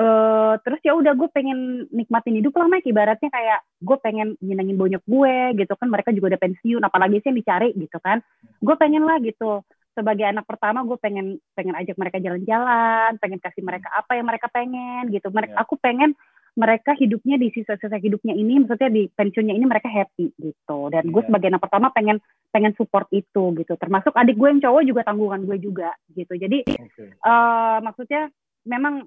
uh, 0.00 0.54
terus 0.64 0.80
ya 0.84 0.92
udah 0.96 1.12
gue 1.16 1.28
pengen 1.32 1.88
nikmatin 1.92 2.36
hidup 2.40 2.56
lah 2.56 2.68
Mike 2.68 2.88
ibaratnya 2.88 3.30
kayak 3.32 3.60
gue 3.80 3.96
pengen 4.00 4.28
nyenengin 4.40 4.76
bonyok 4.76 5.04
gue 5.04 5.34
gitu 5.64 5.72
kan 5.76 5.88
mereka 5.88 6.12
juga 6.12 6.36
udah 6.36 6.40
pensiun 6.40 6.82
apalagi 6.84 7.20
sih 7.20 7.28
yang 7.32 7.38
dicari 7.38 7.68
gitu 7.76 7.98
kan 8.00 8.24
gue 8.60 8.76
pengen 8.76 9.04
lah 9.04 9.20
gitu 9.20 9.64
sebagai 9.94 10.26
anak 10.26 10.46
pertama 10.46 10.86
gue 10.86 10.98
pengen 11.00 11.36
pengen 11.54 11.74
ajak 11.74 11.96
mereka 11.98 12.22
jalan-jalan 12.22 13.18
pengen 13.18 13.40
kasih 13.42 13.62
mereka 13.64 13.90
apa 13.90 14.12
yang 14.14 14.26
mereka 14.26 14.46
pengen 14.48 15.10
gitu 15.10 15.28
mereka 15.34 15.54
yeah. 15.58 15.62
aku 15.62 15.74
pengen 15.80 16.14
mereka 16.58 16.98
hidupnya 16.98 17.38
di 17.38 17.54
sisa-sisa 17.54 17.98
hidupnya 18.02 18.34
ini 18.34 18.58
maksudnya 18.58 18.90
di 18.90 19.06
pensiunnya 19.06 19.54
ini 19.54 19.66
mereka 19.66 19.86
happy 19.86 20.34
gitu 20.38 20.78
dan 20.90 21.10
gue 21.10 21.22
yeah. 21.22 21.28
sebagai 21.30 21.48
anak 21.50 21.62
pertama 21.62 21.88
pengen 21.94 22.18
pengen 22.50 22.74
support 22.74 23.06
itu 23.14 23.54
gitu 23.58 23.74
termasuk 23.78 24.14
adik 24.14 24.38
gue 24.38 24.48
yang 24.50 24.62
cowok 24.62 24.82
juga 24.86 25.02
tanggungan 25.06 25.42
gue 25.46 25.58
juga 25.58 25.90
gitu 26.14 26.34
jadi 26.34 26.66
okay. 26.66 27.14
uh, 27.22 27.30
eh, 27.30 27.76
maksudnya 27.82 28.22
memang 28.66 29.06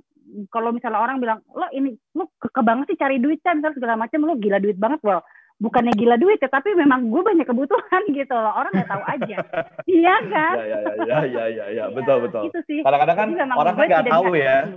kalau 0.50 0.72
misalnya 0.72 1.04
orang 1.04 1.20
bilang 1.20 1.40
lo 1.52 1.68
ini 1.76 1.96
lo 2.16 2.32
keke 2.40 2.64
banget 2.64 2.96
sih 2.96 3.00
cari 3.00 3.20
duit 3.20 3.44
kan 3.44 3.60
misalnya 3.60 3.76
segala 3.76 3.96
macam 4.00 4.24
lo 4.24 4.40
gila 4.40 4.60
duit 4.64 4.80
banget 4.80 5.04
loh 5.04 5.24
bukannya 5.62 5.94
gila 5.96 6.16
duit 6.18 6.42
ya 6.42 6.50
tapi 6.50 6.74
memang 6.74 7.08
gue 7.08 7.22
banyak 7.22 7.48
kebutuhan 7.48 8.04
gitu 8.18 8.36
loh. 8.36 8.54
Orang 8.54 8.72
nggak 8.74 8.90
tahu 8.90 9.04
aja. 9.06 9.38
Iya 9.84 10.16
kan? 10.32 10.56
Ya 10.58 10.78
ya 10.80 10.80
ya 11.04 11.20
ya 11.28 11.46
ya 11.48 11.66
ya 11.72 11.86
betul 11.92 12.28
betul. 12.28 12.50
itu 12.50 12.60
sih. 12.66 12.80
Kadang-kadang 12.82 13.18
kan 13.18 13.30
orang 13.54 13.76
kan 13.76 13.86
nggak 13.88 14.10
tahu 14.10 14.34
ya. 14.36 14.58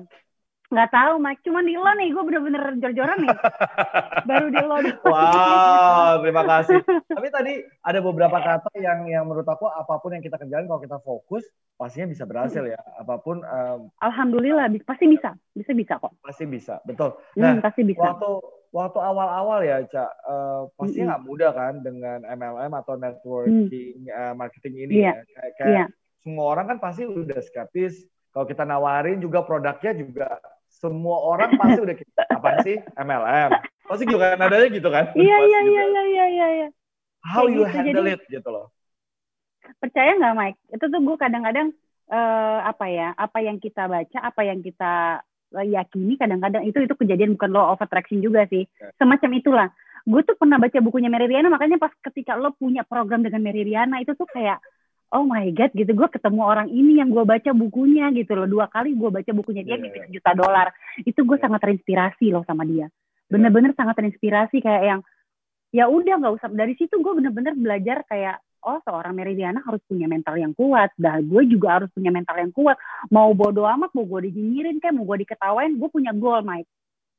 Nggak 0.67 0.91
tahu 0.91 1.23
mak 1.23 1.39
cuma 1.47 1.62
di 1.62 1.79
lo 1.79 1.87
nih 1.95 2.11
gue 2.11 2.23
bener-bener 2.27 2.62
jor-joran 2.83 3.23
nih. 3.23 3.39
Baru 4.27 4.51
di 4.51 4.59
lo 4.67 4.77
wow 5.07 6.19
terima 6.19 6.43
kasih. 6.43 6.83
Tapi 7.07 7.29
tadi 7.31 7.62
ada 7.87 8.03
beberapa 8.03 8.35
kata 8.35 8.75
yang 8.75 9.07
yang 9.07 9.31
menurut 9.31 9.47
aku 9.47 9.71
apa 9.71 9.95
pun 10.03 10.19
yang 10.19 10.27
kita 10.27 10.35
kerjain 10.35 10.67
kalau 10.67 10.83
kita 10.83 10.99
fokus 11.07 11.47
pastinya 11.79 12.11
bisa 12.11 12.27
berhasil 12.27 12.67
ya. 12.67 12.83
Apa 12.99 13.23
pun 13.23 13.47
um, 13.47 13.95
alhamdulillah 14.03 14.67
pasti 14.83 15.07
bisa. 15.07 15.39
Bisa 15.55 15.71
bisa 15.71 16.03
kok. 16.03 16.19
Pasti 16.19 16.51
bisa. 16.51 16.83
Betul. 16.83 17.15
Hmm, 17.39 17.43
nah 17.47 17.51
hmm, 17.55 17.62
pasti 17.62 17.87
bisa. 17.87 18.03
waktu 18.03 18.31
waktu 18.77 19.01
awal-awal 19.01 19.65
ya 19.65 19.81
cak 19.89 20.11
uh, 20.29 20.69
pasti 20.77 21.01
nggak 21.01 21.21
-hmm. 21.25 21.33
mudah 21.33 21.51
kan 21.57 21.81
dengan 21.81 22.21
MLM 22.29 22.73
atau 22.77 22.95
networking 23.01 24.05
mm. 24.05 24.12
uh, 24.12 24.35
marketing 24.37 24.85
ini 24.85 24.95
yeah. 25.01 25.17
ya 25.17 25.23
kayak, 25.25 25.53
kayak 25.57 25.73
yeah. 25.73 25.89
semua 26.21 26.45
orang 26.53 26.67
kan 26.69 26.79
pasti 26.85 27.09
udah 27.09 27.41
skeptis 27.41 28.05
kalau 28.37 28.45
kita 28.45 28.69
nawarin 28.69 29.17
juga 29.17 29.41
produknya 29.49 29.97
juga 29.97 30.29
semua 30.69 31.17
orang 31.25 31.57
pasti 31.61 31.81
udah 31.81 31.97
apa 32.37 32.51
sih 32.61 32.77
MLM 33.01 33.51
pasti 33.87 34.03
gitu 34.05 34.19
kan 34.21 34.37
adanya 34.37 34.69
gitu 34.69 34.89
kan 34.93 35.05
iya 35.17 35.37
iya 35.41 35.61
iya 35.65 35.83
iya 35.89 36.05
iya 36.29 36.47
iya 36.61 36.69
how 37.25 37.49
Kayak 37.49 37.57
you 37.57 37.62
gitu, 37.65 37.73
handle 37.73 38.05
jadi- 38.05 38.15
it 38.21 38.23
gitu 38.29 38.49
loh. 38.53 38.67
percaya 39.83 40.15
nggak 40.15 40.35
Mike 40.37 40.61
itu 40.79 40.85
tuh 40.87 41.01
gue 41.03 41.17
kadang-kadang 41.19 41.69
eh, 42.12 42.59
apa 42.62 42.87
ya 42.87 43.09
apa 43.19 43.39
yang 43.43 43.59
kita 43.59 43.91
baca 43.91 44.19
apa 44.23 44.41
yang 44.47 44.62
kita 44.62 44.95
eh, 45.19 45.36
yakini 45.64 46.19
kadang-kadang 46.21 46.66
itu 46.66 46.83
itu 46.83 46.92
kejadian 46.92 47.38
bukan 47.38 47.51
law 47.55 47.73
of 47.73 47.81
attraction 47.81 48.21
juga 48.21 48.45
sih. 48.51 48.66
Ya. 48.66 48.92
semacam 48.99 49.31
itulah. 49.38 49.69
Gue 50.07 50.23
tuh 50.23 50.38
pernah 50.38 50.61
baca 50.61 50.79
bukunya 50.79 51.11
Mary 51.11 51.27
Riana 51.27 51.51
makanya 51.51 51.81
pas 51.83 51.90
ketika 52.11 52.37
lo 52.38 52.55
punya 52.55 52.87
program 52.87 53.27
dengan 53.27 53.42
Mary 53.42 53.66
Riana 53.66 53.99
itu 53.99 54.14
tuh 54.14 54.29
kayak 54.31 54.61
oh 55.14 55.27
my 55.27 55.51
god 55.55 55.75
gitu. 55.75 55.90
Gue 55.97 56.09
ketemu 56.11 56.40
orang 56.47 56.69
ini 56.71 56.99
yang 57.03 57.11
gue 57.11 57.25
baca 57.27 57.51
bukunya 57.51 58.11
gitu 58.14 58.35
loh. 58.38 58.47
Dua 58.47 58.66
kali 58.71 58.95
gue 58.95 59.11
baca 59.11 59.31
bukunya 59.35 59.62
dia 59.66 59.79
Iya, 59.79 59.85
gitu 59.88 59.99
iya. 59.99 60.09
juta 60.14 60.31
dolar. 60.37 60.69
Itu 61.03 61.27
gue 61.27 61.37
Iya. 61.38 61.45
sangat 61.49 61.61
terinspirasi 61.62 62.27
loh 62.31 62.42
sama 62.47 62.62
dia. 62.62 62.87
Bener-bener 63.27 63.75
sangat 63.75 63.99
terinspirasi 63.99 64.62
kayak 64.62 64.83
yang 64.87 65.01
ya 65.75 65.90
udah 65.90 66.14
nggak 66.23 66.35
usah. 66.38 66.49
Dari 66.55 66.79
situ 66.79 67.03
gue 67.03 67.12
bener-bener 67.19 67.59
belajar 67.59 68.07
kayak 68.07 68.38
oh 68.67 68.79
seorang 68.83 69.15
Meridiana 69.15 69.63
harus 69.63 69.79
punya 69.87 70.11
mental 70.11 70.35
yang 70.37 70.53
kuat 70.53 70.91
dah 70.99 71.23
gue 71.23 71.43
juga 71.47 71.81
harus 71.81 71.91
punya 71.95 72.11
mental 72.11 72.37
yang 72.37 72.51
kuat 72.51 72.75
mau 73.09 73.31
bodo 73.33 73.63
amat 73.63 73.95
mau 73.95 74.03
gue 74.03 74.29
dijinyirin 74.31 74.83
kayak 74.83 74.99
mau 74.99 75.07
gue 75.07 75.23
diketawain 75.23 75.79
gue 75.79 75.89
punya 75.89 76.11
goal 76.13 76.43
Mike 76.43 76.69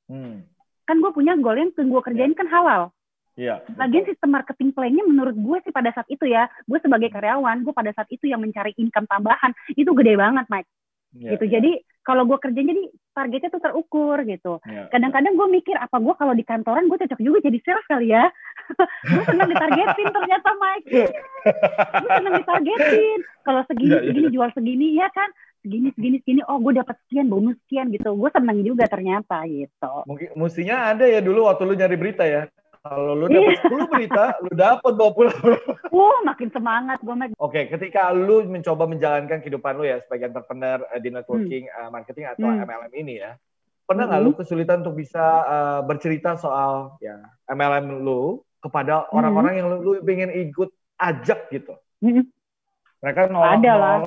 Hmm. 0.07 0.39
kan 0.87 1.03
gue 1.03 1.11
punya 1.11 1.35
goal 1.35 1.59
yang 1.59 1.67
gue 1.75 2.01
kerjain 2.03 2.31
kan 2.31 2.47
halal 2.47 2.95
Iya. 3.37 3.61
Lagian 3.77 4.01
sistem 4.09 4.33
marketing 4.33 4.73
plan-nya 4.73 5.05
menurut 5.05 5.37
gue 5.37 5.57
sih 5.61 5.69
pada 5.69 5.93
saat 5.93 6.09
itu 6.09 6.25
ya, 6.25 6.49
gue 6.65 6.79
sebagai 6.81 7.13
karyawan, 7.13 7.61
gue 7.61 7.69
pada 7.69 7.93
saat 7.93 8.09
itu 8.09 8.25
yang 8.25 8.41
mencari 8.41 8.73
income 8.81 9.05
tambahan, 9.05 9.53
itu 9.77 9.85
gede 9.93 10.17
banget, 10.17 10.49
Mike. 10.49 10.65
Iya, 11.13 11.37
gitu. 11.37 11.45
iya, 11.45 11.51
Jadi 11.61 11.71
kalau 12.07 12.23
gue 12.23 12.39
kerja 12.39 12.55
jadi 12.63 12.83
targetnya 13.11 13.51
tuh 13.51 13.59
terukur 13.59 14.15
gitu. 14.23 14.63
iya. 14.63 14.87
Kadang-kadang 14.87 15.35
gue 15.35 15.47
mikir 15.59 15.75
apa 15.75 15.99
gue 15.99 16.15
kalau 16.15 16.31
di 16.31 16.47
kantoran 16.47 16.87
gue 16.87 16.95
cocok 17.03 17.19
juga 17.19 17.43
jadi 17.43 17.59
sales 17.67 17.83
kali 17.91 18.15
ya. 18.15 18.31
gue 19.11 19.23
senang 19.27 19.51
ditargetin 19.51 20.07
ternyata 20.15 20.49
Mike. 20.55 20.87
gue 21.99 22.09
senang 22.15 22.33
ditargetin. 22.39 23.19
Kalau 23.43 23.61
segini 23.67 23.91
Iya, 23.91 23.99
iya. 23.99 24.07
segini 24.07 24.27
jual 24.31 24.49
segini 24.55 24.87
ya 24.95 25.07
kan. 25.11 25.29
Segini 25.67 25.87
segini 25.99 26.17
segini 26.23 26.41
oh 26.47 26.57
gue 26.63 26.79
dapat 26.79 26.95
sekian 27.03 27.27
bonus 27.27 27.59
sekian 27.67 27.91
gitu. 27.91 28.15
Gue 28.15 28.31
senang 28.31 28.63
juga 28.63 28.87
ternyata 28.87 29.43
gitu. 29.43 29.93
Mungkin 30.07 30.31
mestinya 30.39 30.95
ada 30.95 31.03
ya 31.03 31.19
dulu 31.19 31.51
waktu 31.51 31.67
lu 31.67 31.75
nyari 31.75 31.99
berita 31.99 32.23
ya. 32.23 32.47
Kalau 32.87 33.13
lu 33.13 33.25
Iya. 33.27 33.35
dapat 33.37 33.55
10 33.61 33.87
berita, 33.87 34.23
lu 34.39 34.51
dapat 34.51 34.91
bawa 34.93 35.11
pulang. 35.11 35.37
Uh 35.87 36.17
makin 36.23 36.49
semangat 36.49 36.97
gue. 36.99 37.15
Oke, 37.37 37.67
ketika 37.67 38.09
lu 38.09 38.43
mencoba 38.43 38.83
menjalankan 38.85 39.39
kehidupan 39.39 39.73
lu 39.73 39.83
ya 39.83 39.99
sebagai 40.01 40.29
entrepreneur 40.29 40.83
eh, 40.87 40.99
di 40.99 41.09
networking, 41.09 41.63
eh, 41.65 41.89
marketing 41.89 42.25
atau 42.27 42.47
Hmm. 42.47 42.63
MLM 42.63 42.91
ini 42.95 43.13
ya, 43.17 43.35
pernah 43.83 44.05
nggak 44.05 44.21
Hmm. 44.21 44.27
lu 44.27 44.37
kesulitan 44.37 44.81
untuk 44.81 44.95
bisa 44.95 45.25
eh, 45.43 45.79
bercerita 45.83 46.35
soal 46.35 46.95
ya 46.97 47.17
MLM 47.47 48.01
lu 48.01 48.39
kepada 48.57 49.05
Hmm. 49.05 49.15
orang-orang 49.15 49.53
yang 49.55 49.67
lu, 49.69 49.77
lu 49.81 49.91
pengen 50.01 50.31
ikut 50.31 50.69
ajak 50.97 51.51
gitu? 51.51 51.77
Mm-mm. 51.99 52.25
Mereka 52.97 53.29
nolak 53.29 53.61
Ada 53.61 53.73
lah. 53.73 53.97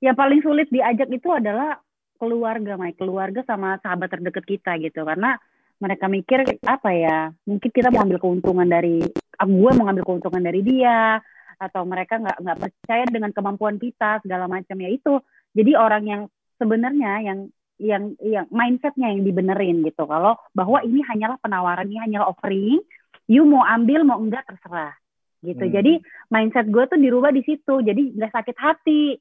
yang 0.00 0.16
paling 0.16 0.40
sulit 0.40 0.66
diajak 0.68 1.06
itu 1.06 1.28
adalah 1.28 1.78
keluarga, 2.16 2.74
Mike. 2.74 2.98
Keluarga 2.98 3.40
sama 3.44 3.78
sahabat 3.78 4.10
terdekat 4.10 4.44
kita 4.44 4.74
gitu. 4.78 5.04
Karena 5.04 5.38
mereka 5.80 6.06
mikir 6.06 6.44
apa 6.68 6.90
ya? 6.92 7.18
Mungkin 7.48 7.70
kita 7.72 7.88
mau 7.88 8.04
ambil 8.04 8.20
keuntungan 8.20 8.68
dari 8.68 9.00
gue 9.40 9.70
mau 9.72 9.84
ngambil 9.88 10.04
keuntungan 10.04 10.44
dari 10.44 10.60
dia 10.60 11.16
atau 11.60 11.82
mereka 11.88 12.20
nggak 12.20 12.38
nggak 12.40 12.58
percaya 12.60 13.04
dengan 13.08 13.30
kemampuan 13.32 13.76
kita 13.80 14.20
segala 14.20 14.44
macam 14.46 14.76
ya 14.76 14.90
itu. 14.92 15.20
Jadi 15.56 15.72
orang 15.74 16.04
yang 16.04 16.22
sebenarnya 16.60 17.12
yang 17.24 17.38
yang 17.80 18.04
yang 18.20 18.46
mindsetnya 18.52 19.08
yang 19.08 19.24
dibenerin 19.24 19.80
gitu. 19.84 20.04
Kalau 20.04 20.36
bahwa 20.52 20.84
ini 20.84 21.00
hanyalah 21.00 21.40
penawaran, 21.40 21.88
ini 21.88 21.98
hanyalah 22.00 22.28
offering, 22.28 22.84
you 23.24 23.48
mau 23.48 23.64
ambil 23.64 24.04
mau 24.04 24.20
enggak 24.20 24.44
terserah 24.44 24.92
gitu. 25.40 25.64
Hmm. 25.64 25.72
Jadi 25.72 25.92
mindset 26.28 26.68
gue 26.68 26.84
tuh 26.84 27.00
dirubah 27.00 27.32
di 27.32 27.40
situ. 27.44 27.80
Jadi 27.80 28.20
nggak 28.20 28.32
sakit 28.36 28.56
hati. 28.60 29.16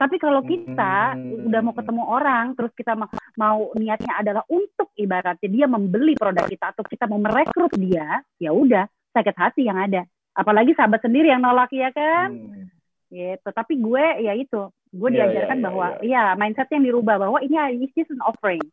Tapi 0.00 0.16
kalau 0.16 0.40
kita 0.40 1.12
Hmm. 1.12 1.44
udah 1.44 1.60
mau 1.60 1.76
ketemu 1.76 2.02
orang, 2.08 2.56
terus 2.56 2.72
kita 2.72 2.96
mau, 2.96 3.12
mau 3.36 3.68
niatnya 3.76 4.16
adalah 4.16 4.40
untuk 4.48 4.88
ibaratnya 4.96 5.44
dia 5.44 5.68
membeli 5.68 6.16
produk 6.16 6.48
kita 6.48 6.72
atau 6.72 6.80
kita 6.88 7.04
mau 7.04 7.20
merekrut 7.20 7.76
dia, 7.76 8.24
ya 8.40 8.50
udah 8.56 8.88
sakit 9.12 9.36
hati 9.36 9.68
yang 9.68 9.76
ada. 9.76 10.08
Apalagi 10.32 10.72
sahabat 10.72 11.04
sendiri 11.04 11.28
yang 11.28 11.44
nolak 11.44 11.68
ya 11.76 11.92
kan, 11.92 12.32
Hmm. 12.32 12.72
gitu. 13.12 13.48
Tapi 13.52 13.76
gue 13.76 14.04
ya 14.24 14.32
itu, 14.32 14.72
gue 14.88 15.08
Iya, 15.12 15.28
diajarkan 15.28 15.52
iya, 15.52 15.60
iya, 15.60 15.66
bahwa 15.68 15.86
ya 16.00 16.22
mindsetnya 16.32 16.74
yang 16.80 16.86
dirubah 16.88 17.16
bahwa 17.20 17.38
ini 17.44 17.84
is 17.84 17.92
just 17.92 18.08
an 18.08 18.24
offering, 18.24 18.64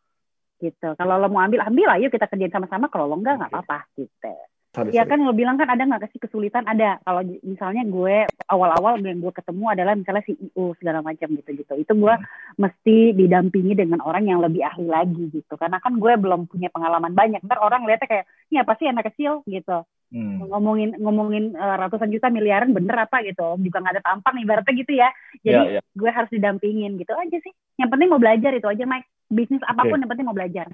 gitu. 0.63 0.96
Kalau 0.96 1.20
lo 1.20 1.28
mau 1.28 1.44
ambil, 1.44 1.68
ambil 1.68 1.92
ayo 2.00 2.08
kita 2.08 2.32
kerjain 2.32 2.56
sama-sama. 2.56 2.88
Kalau 2.88 3.12
lo 3.12 3.20
enggak 3.20 3.36
nggak 3.36 3.52
Oke. 3.52 3.58
apa-apa, 3.60 3.80
gitu. 4.00 4.32
Sorry, 4.78 4.94
Ya 4.94 5.04
sorry. 5.04 5.10
kan 5.10 5.20
lo 5.26 5.34
bilang 5.34 5.58
kan 5.58 5.74
ada 5.74 5.82
nggak 5.82 6.13
sih 6.13 6.22
kesulitan? 6.22 6.62
Ada. 6.70 7.02
Kalau 7.02 7.26
misalnya 7.42 7.82
gue 7.82 8.30
awal-awal 8.46 9.02
yang 9.02 9.18
gue 9.18 9.34
ketemu 9.34 9.66
adalah 9.74 9.94
misalnya 9.98 10.22
CEO 10.22 10.78
segala 10.78 11.02
macam 11.02 11.34
gitu-gitu. 11.34 11.74
Itu 11.74 11.98
gue 11.98 12.13
mesti 12.56 12.98
didampingi 13.18 13.74
dengan 13.74 14.06
orang 14.06 14.30
yang 14.30 14.38
lebih 14.38 14.62
ahli 14.62 14.86
lagi 14.86 15.34
gitu. 15.34 15.58
Karena 15.58 15.82
kan 15.82 15.98
gue 15.98 16.13
belum 16.13 16.46
punya 16.46 16.70
pengalaman 16.70 17.18
banyak. 17.18 17.42
Ntar 17.42 17.58
orang 17.58 17.90
lihatnya 17.90 18.06
kayak, 18.06 18.26
ini 18.54 18.58
apa 18.62 18.74
sih 18.78 18.86
anak 18.86 19.10
kecil 19.10 19.42
gitu. 19.50 19.82
Hmm. 20.08 20.40
Ngomongin 20.46 20.96
ngomongin 21.04 21.52
eh, 21.52 21.76
ratusan 21.82 22.13
juta 22.13 22.30
miliaran 22.30 22.72
bener 22.72 22.96
apa 22.96 23.26
gitu. 23.26 23.58
Juga 23.58 23.82
nggak 23.82 23.96
ada 23.98 24.04
tampang 24.06 24.38
ibaratnya 24.38 24.74
gitu 24.78 24.94
ya. 24.94 25.10
Jadi 25.42 25.58
Ya, 25.74 25.74
ya. 25.78 25.82
gue 25.82 26.10
harus 26.13 26.30
didampingin 26.30 27.02
gitu 27.02 27.18
aja 27.18 27.38
sih. 27.42 27.52
Yang 27.76 27.90
penting 27.92 28.08
mau 28.13 28.22
belajar 28.22 28.54
itu 28.54 28.70
aja 28.70 28.86
Mike. 28.86 29.10
Bisnis 29.28 29.60
apa 29.66 29.84
pun 29.84 30.00
yang 30.00 30.08
penting 30.08 30.24
mau 30.24 30.38
belajar. 30.38 30.70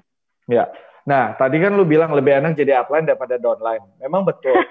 Ya. 0.46 0.68
Nah, 1.04 1.36
tadi 1.36 1.60
kan 1.60 1.76
lu 1.76 1.84
bilang 1.84 2.16
lebih 2.16 2.40
enak 2.40 2.56
jadi 2.56 2.80
upline 2.80 3.04
daripada 3.04 3.36
downline. 3.36 3.84
Memang 4.00 4.24
betul. 4.24 4.56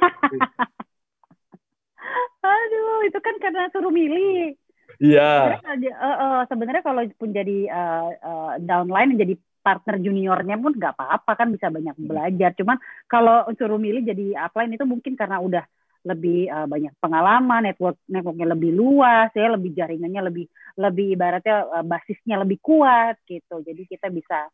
Aduh, 2.43 3.07
itu 3.07 3.19
kan 3.21 3.35
karena 3.39 3.69
suruh 3.69 3.93
milih. 3.93 4.57
Iya. 4.99 5.61
Sebenarnya, 5.61 5.93
kalau- 5.93 6.03
eh, 6.03 6.17
eh, 6.19 6.41
sebenarnya 6.49 6.83
kalau 6.83 7.01
pun 7.15 7.29
jadi 7.31 7.57
eh, 7.69 8.09
eh, 8.17 8.53
downline 8.65 9.15
jadi 9.15 9.33
partner 9.63 9.95
juniornya 9.95 10.59
pun 10.59 10.75
nggak 10.75 10.99
apa-apa 10.99 11.31
kan 11.39 11.47
bisa 11.53 11.71
banyak 11.71 11.95
Hmm. 11.95 12.07
belajar. 12.09 12.51
Cuman 12.57 12.77
kalau 13.07 13.47
suruh 13.55 13.79
milih 13.79 14.03
jadi 14.03 14.35
upline 14.43 14.75
itu 14.75 14.83
mungkin 14.83 15.15
karena 15.15 15.39
udah 15.39 15.63
lebih 16.03 16.51
eh, 16.51 16.67
banyak 16.67 16.93
pengalaman, 16.99 17.63
network 17.71 17.95
networknya 18.11 18.47
lebih 18.57 18.71
luas, 18.75 19.31
ya 19.37 19.53
lebih 19.55 19.71
jaringannya 19.71 20.21
lebih 20.33 20.45
lebih 20.75 21.15
ibaratnya 21.15 21.63
eh, 21.79 21.85
basisnya 21.87 22.41
lebih 22.43 22.59
kuat 22.59 23.21
gitu. 23.23 23.63
Jadi 23.63 23.87
kita 23.87 24.11
bisa 24.11 24.49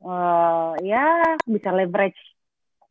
eh, 0.00 0.70
ya 0.84 1.06
bisa 1.44 1.70
leverage 1.70 2.18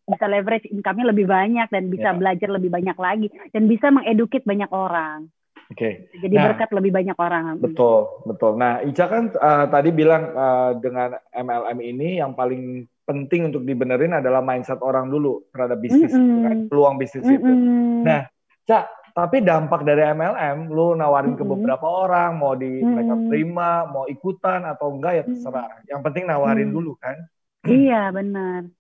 bisa 0.10 0.26
leverage 0.26 0.65
income-nya 0.74 1.06
lebih 1.13 1.30
banyak 1.30 1.69
dan 1.69 1.86
bisa 1.86 2.10
Ya. 2.10 2.17
belajar 2.17 2.50
lebih 2.50 2.74
banyak 2.74 2.98
lagi 2.98 3.28
dan 3.54 3.69
bisa 3.69 3.93
mengeduket 3.93 4.41
banyak 4.41 4.69
orang. 4.74 5.30
Oke. 5.69 6.10
Jadi 6.17 6.34
Nah, 6.34 6.50
berkat 6.50 6.74
lebih 6.74 6.89
banyak 6.89 7.13
orang. 7.13 7.62
Betul, 7.62 8.10
betul. 8.26 8.58
Nah, 8.58 8.82
Ica 8.82 9.06
kan 9.06 9.30
eh, 9.30 9.65
tadi 9.69 9.89
bilang 9.93 10.34
eh, 10.34 10.72
dengan 10.82 11.13
MLM 11.30 11.78
ini 11.78 12.17
yang 12.17 12.34
paling 12.34 12.89
penting 13.06 13.54
untuk 13.54 13.62
dibenerin 13.65 14.17
adalah 14.17 14.41
mindset 14.41 14.82
orang 14.82 15.13
dulu 15.13 15.45
terhadap 15.54 15.78
bisnis, 15.78 16.10
Mm-mm. 16.10 16.26
gitu 16.26 16.39
kan, 16.41 16.58
peluang 16.74 16.95
bisnis 16.98 17.26
itu. 17.26 17.41
Mm-mm. 17.45 18.02
Nah, 18.02 18.26
Cak, 18.65 18.86
tapi 19.12 19.39
dampak 19.39 19.82
dari 19.82 20.04
MLM, 20.08 20.67
lu 20.67 20.93
nawarin 20.93 21.34
ke 21.34 21.41
Mm-mm. 21.41 21.54
beberapa 21.58 21.86
orang, 21.86 22.36
mau 22.36 22.54
di 22.54 22.80
mereka 22.80 23.13
Mm-mm. 23.13 23.28
terima, 23.28 23.69
mau 23.86 24.06
ikutan 24.06 24.63
atau 24.63 24.91
enggak 24.91 25.13
ya 25.13 25.24
terserah. 25.24 25.69
Yang 25.86 26.02
penting 26.04 26.24
nawarin 26.26 26.69
Mm. 26.69 26.76
dulu 26.76 26.91
kan. 26.95 27.17
iya 27.65 28.08
benar. 28.10 28.72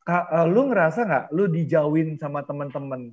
Ka- 0.00 0.28
eh, 0.30 0.46
lu 0.46 0.70
ngerasa 0.70 1.00
nggak 1.02 1.24
lu 1.30 1.44
dijauhin 1.46 2.14
sama 2.14 2.40
teman-teman 2.40 3.10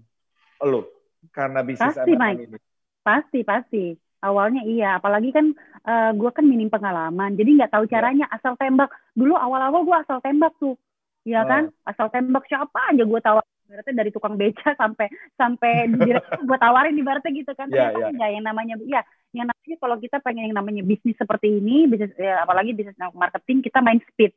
lu 0.62 0.86
karena 1.30 1.60
bisnis 1.60 1.92
Pasti, 1.92 2.14
MLM 2.14 2.22
Mike. 2.22 2.40
ini? 2.46 2.58
Pasti 3.02 3.40
pasti. 3.42 3.84
Awalnya 4.22 4.64
iya, 4.64 4.96
apalagi 4.96 5.30
kan 5.30 5.52
gue 6.14 6.32
kan 6.32 6.46
minim 6.46 6.70
pengalaman, 6.70 7.34
jadi 7.34 7.50
nggak 7.60 7.72
tahu 7.72 7.84
Iya. 7.86 7.92
caranya 7.92 8.26
asal 8.30 8.56
tembak. 8.56 8.88
Dulu 9.12 9.34
awal-awal 9.34 9.84
gue 9.84 9.98
asal 9.98 10.22
tembak 10.22 10.56
tuh, 10.56 10.80
ya 11.24 11.44
Oh. 11.44 11.50
kan? 11.50 11.64
Asal 11.84 12.08
tembak 12.08 12.48
siapa 12.48 12.80
aja 12.88 13.04
gue 13.04 13.20
tawar. 13.20 13.44
Ibaratnya 13.68 13.96
dari 14.04 14.12
tukang 14.12 14.36
beca 14.36 14.70
sampai 14.82 15.08
sampai 15.40 15.74
gue 16.44 16.58
tawarin 16.64 17.00
ibaratnya 17.00 17.32
gitu 17.32 17.52
kan. 17.56 17.68
Iya, 17.72 17.92
Ternyata 17.92 18.00
iya. 18.00 18.10
enggak 18.12 18.30
yang 18.32 18.46
namanya 18.46 18.76
ya 18.86 19.02
yang 19.34 19.48
namanya 19.50 19.76
kalau 19.82 19.96
kita 19.98 20.18
pengen 20.22 20.52
yang 20.52 20.58
namanya 20.58 20.84
bisnis 20.86 21.18
seperti 21.18 21.58
ini, 21.58 21.90
bisnis 21.90 22.14
ya, 22.16 22.46
apalagi 22.46 22.76
bisnis 22.78 22.98
marketing 23.18 23.66
kita 23.66 23.82
main 23.82 24.00
speed 24.14 24.34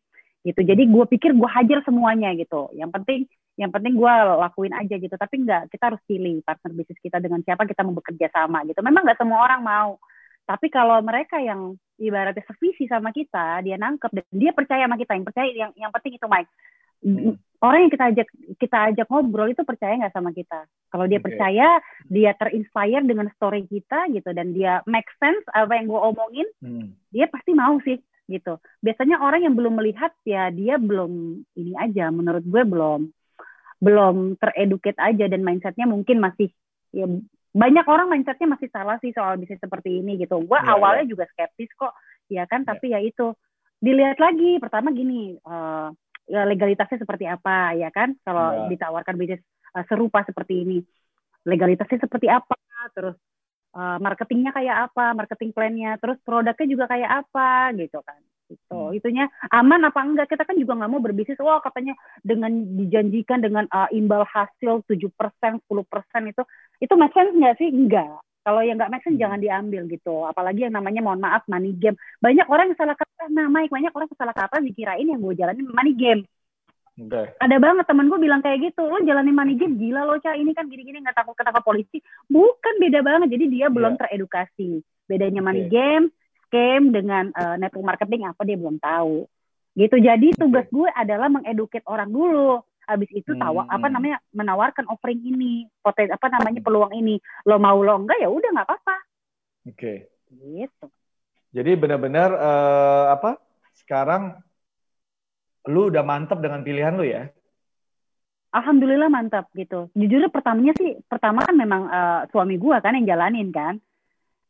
gitu. 0.46 0.60
Jadi 0.62 0.82
gue 0.86 1.04
pikir 1.10 1.34
gue 1.34 1.50
hajar 1.50 1.82
semuanya 1.82 2.30
gitu. 2.38 2.70
Yang 2.72 2.90
penting 2.94 3.20
yang 3.56 3.72
penting 3.72 3.98
gue 3.98 4.14
lakuin 4.40 4.72
aja 4.76 4.94
gitu. 4.94 5.14
Tapi 5.18 5.34
enggak, 5.42 5.68
kita 5.74 5.92
harus 5.92 6.02
pilih 6.06 6.40
partner 6.46 6.72
bisnis 6.76 7.00
kita 7.02 7.18
dengan 7.18 7.42
siapa 7.42 7.66
kita 7.66 7.82
mau 7.82 7.96
bekerja 7.98 8.30
sama 8.30 8.62
gitu. 8.64 8.78
Memang 8.80 9.02
nggak 9.02 9.18
semua 9.18 9.42
orang 9.42 9.60
mau. 9.64 9.90
Tapi 10.46 10.70
kalau 10.70 11.02
mereka 11.02 11.42
yang 11.42 11.74
ibaratnya 11.98 12.46
sevisi 12.46 12.86
sama 12.86 13.10
kita, 13.10 13.66
dia 13.66 13.74
nangkep 13.74 14.14
dan 14.14 14.26
dia 14.30 14.54
percaya 14.54 14.86
sama 14.86 14.94
kita. 14.94 15.18
Yang 15.18 15.26
percaya 15.34 15.48
yang 15.50 15.70
yang 15.74 15.90
penting 15.90 16.14
itu 16.14 16.26
Mike. 16.30 16.52
Orang 17.56 17.88
yang 17.88 17.92
kita 17.92 18.04
ajak 18.12 18.28
kita 18.60 18.78
ajak 18.92 19.06
ngobrol 19.08 19.48
itu 19.48 19.64
percaya 19.64 19.96
nggak 19.96 20.12
sama 20.12 20.30
kita. 20.36 20.68
Kalau 20.92 21.08
dia 21.08 21.18
Oke. 21.18 21.26
percaya, 21.32 21.80
dia 22.04 22.30
terinspire 22.36 23.04
dengan 23.08 23.32
story 23.32 23.64
kita 23.64 24.12
gitu 24.12 24.28
dan 24.36 24.52
dia 24.52 24.84
make 24.84 25.08
sense 25.16 25.40
apa 25.56 25.72
yang 25.72 25.88
gue 25.88 26.00
omongin, 26.00 26.46
Hmm. 26.60 26.92
dia 27.08 27.26
pasti 27.32 27.56
mau 27.56 27.80
sih 27.80 27.96
gitu. 28.28 28.60
Biasanya 28.84 29.24
orang 29.24 29.48
yang 29.48 29.54
belum 29.56 29.80
melihat 29.80 30.12
ya 30.28 30.52
dia 30.52 30.76
belum 30.76 31.42
ini 31.56 31.72
aja 31.80 32.12
menurut 32.12 32.44
gue 32.44 32.62
belum 32.62 33.00
belum 33.80 34.40
tereduket 34.40 34.96
aja 35.00 35.24
dan 35.28 35.44
mindsetnya 35.44 35.84
mungkin 35.88 36.20
masih 36.20 36.48
ya 36.92 37.08
banyak 37.56 37.86
orang 37.88 38.12
mindsetnya 38.12 38.52
masih 38.52 38.68
salah 38.68 39.00
sih 39.00 39.16
soal 39.16 39.40
bisnis 39.40 39.56
seperti 39.60 40.04
ini 40.04 40.20
gitu. 40.20 40.36
Gue 40.44 40.60
Iya, 40.60 40.76
awalnya 40.76 41.08
juga 41.08 41.24
skeptis 41.32 41.72
kok, 41.72 41.96
ya 42.28 42.44
kan. 42.44 42.68
Tapi 42.68 42.92
ya 42.92 43.00
itu 43.00 43.32
dilihat 43.80 44.20
lagi. 44.20 44.60
Pertama 44.60 44.92
gini, 44.92 45.40
ya 45.40 45.88
legalitasnya 46.30 46.98
seperti 47.02 47.24
apa, 47.30 47.74
ya 47.78 47.88
kan? 47.94 48.14
Kalau 48.26 48.66
Iya. 48.66 48.68
ditawarkan 48.74 49.14
bisnis 49.18 49.42
eh, 49.76 49.84
serupa 49.90 50.24
seperti 50.26 50.62
ini, 50.66 50.78
legalitasnya 51.46 52.02
seperti 52.06 52.26
apa? 52.30 52.56
Terus 52.94 53.16
eh, 53.76 53.98
marketingnya 54.02 54.50
kayak 54.56 54.76
apa? 54.90 55.14
Marketing 55.14 55.50
plan-nya, 55.54 55.98
terus 56.02 56.18
produknya 56.26 56.66
juga 56.66 56.84
kayak 56.90 57.10
apa, 57.26 57.70
gitu 57.78 58.00
kan? 58.02 58.20
Gitu. 58.46 58.78
Hmm. 58.78 58.94
Itunya 58.94 59.26
aman 59.50 59.90
apa 59.90 60.00
enggak? 60.06 60.30
Kita 60.30 60.46
kan 60.46 60.54
juga 60.58 60.78
nggak 60.78 60.90
mau 60.90 61.02
berbisnis. 61.02 61.38
Wah 61.42 61.58
katanya 61.62 61.94
dengan 62.22 62.50
dijanjikan 62.78 63.42
dengan 63.42 63.66
eh, 63.70 63.88
imbal 63.98 64.22
hasil 64.26 64.86
7%, 64.86 65.58
10% 65.66 66.30
itu 66.30 66.42
itu 66.82 66.94
make 66.98 67.14
sense 67.14 67.34
nggak 67.34 67.56
sih? 67.58 67.68
Enggak. 67.70 68.22
Kalau 68.46 68.62
yang 68.62 68.78
nggak 68.78 68.94
make 68.94 69.02
sense 69.02 69.18
Hmm. 69.18 69.26
jangan 69.26 69.42
diambil 69.42 69.82
gitu. 69.90 70.22
Apalagi 70.22 70.70
yang 70.70 70.78
namanya 70.78 71.02
mohon 71.02 71.18
maaf 71.18 71.42
money 71.50 71.74
game. 71.74 71.98
Banyak 72.22 72.46
orang 72.46 72.70
yang 72.70 72.78
salah 72.78 72.94
kata, 72.94 73.26
nah 73.34 73.50
Mike, 73.50 73.74
banyak 73.74 73.90
orang 73.90 74.06
yang 74.06 74.20
salah 74.22 74.36
kata 74.38 74.62
dikirain 74.62 75.02
yang 75.02 75.18
gue 75.18 75.34
jalanin 75.34 75.66
money 75.66 75.98
game. 75.98 76.22
Oke. 76.96 77.34
Ada 77.42 77.56
banget 77.58 77.84
temen 77.90 78.06
gue 78.06 78.16
bilang 78.22 78.40
kayak 78.40 78.70
gitu, 78.70 78.86
lo 78.86 79.02
jalanin 79.02 79.34
money 79.34 79.58
game 79.58 79.74
gila 79.76 80.06
lo 80.06 80.16
cah 80.22 80.32
ini 80.32 80.54
kan 80.54 80.70
gini-gini 80.70 81.02
nggak 81.02 81.18
takut 81.18 81.34
ketangkap 81.34 81.66
polisi. 81.66 81.98
Bukan 82.30 82.74
beda 82.78 83.02
banget. 83.02 83.34
Jadi 83.34 83.44
dia 83.50 83.66
belum 83.66 83.98
Iya. 83.98 84.06
teredukasi. 84.06 84.70
Bedanya 85.10 85.42
money 85.42 85.66
Oke. 85.66 85.74
game, 85.74 86.04
scam 86.46 86.94
dengan 86.94 87.34
eh, 87.34 87.56
network 87.58 87.84
marketing 87.84 88.30
apa 88.30 88.46
dia 88.46 88.56
belum 88.56 88.78
tahu. 88.78 89.26
Gitu. 89.76 89.96
Jadi 90.00 90.28
tugas 90.40 90.64
gue 90.72 90.88
adalah 90.88 91.28
mengeduket 91.28 91.84
orang 91.84 92.08
dulu. 92.08 92.62
Habis 92.86 93.10
itu 93.10 93.34
tawa 93.34 93.66
Hmm. 93.66 93.74
apa 93.74 93.86
namanya 93.90 94.18
menawarkan 94.30 94.86
offering 94.86 95.18
ini, 95.26 95.66
poten 95.82 96.06
apa 96.14 96.30
namanya 96.30 96.62
peluang 96.62 96.94
ini. 96.94 97.18
Lo 97.44 97.58
mau 97.58 97.82
lo 97.82 97.98
enggak 97.98 98.22
ya 98.22 98.30
udah 98.30 98.50
nggak 98.54 98.66
apa-apa. 98.70 98.96
Oke. 99.66 100.06
Gitu. 100.30 100.86
Jadi 101.50 101.70
benar-benar 101.74 102.30
eh, 102.30 103.04
apa? 103.10 103.42
Sekarang 103.74 104.38
lu 105.66 105.90
udah 105.90 106.06
mantep 106.06 106.38
dengan 106.38 106.62
pilihan 106.62 106.94
lu 106.94 107.02
ya? 107.02 107.26
Alhamdulillah 108.54 109.10
mantap 109.10 109.50
gitu. 109.52 109.90
Jujur 109.92 110.30
pertamanya 110.30 110.72
sih, 110.78 110.96
pertama 111.10 111.42
kan 111.42 111.52
memang 111.58 111.90
eh, 111.90 112.20
suami 112.30 112.56
gue 112.56 112.76
kan 112.78 112.94
yang 112.94 113.04
jalanin 113.04 113.50
kan, 113.50 113.76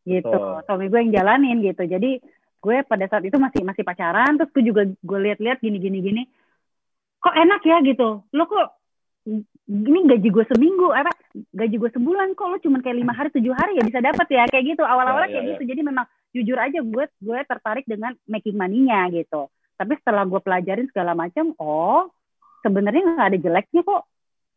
gitu. 0.04 0.28
Betul. 0.30 0.62
Suami 0.68 0.86
gue 0.92 0.98
yang 1.08 1.12
jalanin 1.16 1.58
gitu. 1.64 1.82
Jadi 1.88 2.20
gue 2.60 2.76
pada 2.86 3.06
saat 3.08 3.24
itu 3.26 3.34
masih 3.40 3.64
masih 3.64 3.82
pacaran, 3.82 4.36
terus 4.38 4.50
gue 4.52 4.64
juga 4.68 4.82
gue 4.86 5.18
lihat-lihat 5.26 5.58
gini 5.58 5.78
gini 5.80 5.98
gini, 6.04 6.22
kok 7.26 7.34
enak 7.34 7.60
ya 7.66 7.82
gitu. 7.82 8.22
Lo 8.30 8.44
kok 8.46 8.78
ini 9.66 9.98
gaji 10.06 10.28
gue 10.30 10.44
seminggu, 10.46 10.94
apa 10.94 11.10
gaji 11.34 11.74
gue 11.74 11.90
sebulan 11.90 12.38
kok 12.38 12.46
lo 12.46 12.56
cuma 12.62 12.78
kayak 12.78 13.02
lima 13.02 13.10
hari 13.10 13.34
tujuh 13.34 13.50
hari 13.50 13.74
ya 13.74 13.82
bisa 13.82 13.98
dapat 13.98 14.26
ya 14.30 14.46
kayak 14.46 14.78
gitu. 14.78 14.82
Awal-awalnya 14.86 15.26
Ya, 15.26 15.30
ya, 15.30 15.34
kayak 15.34 15.42
ya. 15.44 15.50
gitu. 15.58 15.62
Jadi 15.74 15.80
memang 15.82 16.06
jujur 16.30 16.58
aja 16.62 16.78
gue 16.78 17.04
gue 17.10 17.38
tertarik 17.42 17.82
dengan 17.90 18.14
making 18.30 18.54
money-nya 18.54 19.10
gitu. 19.10 19.50
Tapi 19.74 19.92
setelah 19.98 20.22
gue 20.22 20.38
pelajarin 20.38 20.86
segala 20.94 21.18
macam, 21.18 21.50
oh 21.58 22.06
sebenarnya 22.62 23.02
nggak 23.02 23.28
ada 23.34 23.38
jeleknya 23.42 23.82
kok. 23.82 24.02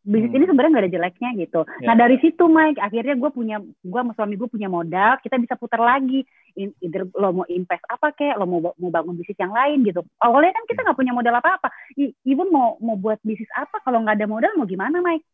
Bisnis 0.00 0.32
Hmm. 0.32 0.36
ini 0.40 0.44
sebenarnya 0.48 0.70
nggak 0.72 0.84
ada 0.86 0.94
jeleknya 0.96 1.30
gitu. 1.44 1.60
Ya. 1.82 1.86
Nah 1.92 1.94
dari 1.98 2.16
situ 2.24 2.44
Mike, 2.48 2.80
akhirnya 2.80 3.14
gue 3.20 3.30
punya, 3.34 3.56
gue 3.60 4.00
sama 4.00 4.16
suami 4.16 4.34
gue 4.38 4.48
punya 4.48 4.70
modal, 4.72 5.20
kita 5.20 5.36
bisa 5.36 5.60
putar 5.60 5.82
lagi. 5.82 6.24
In- 6.56 6.76
Either 6.80 7.06
lo 7.14 7.30
mau 7.30 7.46
invest 7.46 7.84
apa 7.86 8.10
kek, 8.14 8.34
lo 8.38 8.46
mau 8.48 8.60
mau 8.74 8.90
bangun 8.90 9.14
bisnis 9.14 9.38
yang 9.38 9.54
lain 9.54 9.84
gitu. 9.84 10.00
Awalnya 10.18 10.54
kan 10.56 10.64
kita 10.66 10.80
nggak 10.86 10.98
punya 10.98 11.12
modal 11.12 11.34
apa-apa. 11.38 11.68
I- 11.94 12.14
Even 12.24 12.50
mau 12.50 12.80
mau 12.80 12.96
buat 12.96 13.18
bisnis 13.20 13.50
apa, 13.54 13.82
kalau 13.82 14.02
nggak 14.02 14.18
ada 14.18 14.26
modal 14.26 14.52
mau 14.58 14.66
gimana 14.66 14.98
Mike? 14.98 15.26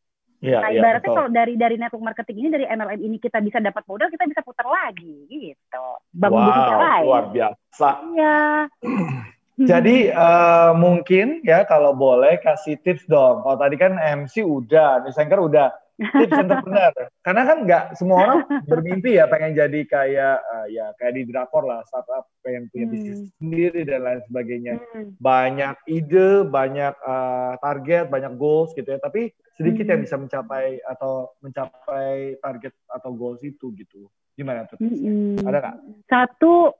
Iya, 0.45 0.61
Nah 0.61 0.69
iya, 0.69 0.81
ibaratnya 0.85 1.09
betul. 1.09 1.17
kalau 1.17 1.31
dari 1.33 1.55
dari 1.57 1.77
network 1.81 2.05
marketing 2.05 2.37
ini, 2.45 2.49
dari 2.53 2.67
MLM 2.69 3.01
ini 3.01 3.17
kita 3.17 3.41
bisa 3.41 3.57
dapat 3.57 3.83
modal, 3.89 4.13
kita 4.13 4.29
bisa 4.29 4.45
putar 4.45 4.69
lagi 4.69 5.25
gitu. 5.33 5.87
Bangun 6.13 6.45
bisnis 6.45 6.69
yang 6.69 6.77
Wow, 6.77 6.89
lain. 6.93 7.05
luar 7.09 7.25
biasa. 7.33 7.89
Iya. 8.13 8.39
Jadi 9.73 9.97
eh, 10.13 10.71
mungkin 10.77 11.41
ya 11.41 11.65
kalau 11.65 11.97
boleh 11.97 12.37
kasih 12.45 12.77
tips 12.77 13.09
dong. 13.09 13.41
Kalau 13.41 13.57
tadi 13.57 13.81
kan 13.81 13.97
MC 13.97 14.45
udah, 14.45 15.01
Nisengker 15.09 15.41
udah. 15.41 15.73
Tips 15.97 16.37
entrepreneur. 16.37 16.93
Karena 17.25 17.43
kan 17.43 17.59
nggak 17.65 17.85
semua 17.97 18.17
orang 18.21 18.41
bermimpi 18.71 19.17
ya 19.17 19.25
pengen 19.27 19.57
jadi 19.57 19.81
kayak 19.83 20.37
eh, 20.45 20.67
ya 20.77 20.93
kayak 20.97 21.13
di 21.17 21.23
drakor 21.25 21.65
lah 21.65 21.81
startup 21.89 22.29
pengen 22.41 22.69
punya 22.69 22.85
Hmm. 22.85 22.93
bisnis 22.93 23.19
sendiri 23.41 23.81
dan 23.83 24.05
lain 24.05 24.21
sebagainya. 24.29 24.75
Hmm. 24.93 25.17
Banyak 25.17 25.77
ide, 25.89 26.45
banyak 26.45 26.95
eh, 26.95 27.53
target, 27.59 28.05
banyak 28.07 28.33
goals 28.37 28.77
gitu 28.77 28.87
ya. 28.87 29.01
Tapi 29.01 29.33
sedikit 29.57 29.89
Hmm. 29.89 29.93
yang 29.97 30.01
bisa 30.05 30.17
mencapai 30.17 30.85
atau 30.85 31.33
mencapai 31.41 32.37
target 32.39 32.77
atau 32.93 33.11
goals 33.11 33.41
itu 33.41 33.73
gitu. 33.73 34.05
Gimana 34.37 34.69
tuh? 34.69 34.77
Mm-mm. 34.77 35.41
Ada 35.41 35.59
nggak? 35.65 35.77
Satu, 36.13 36.77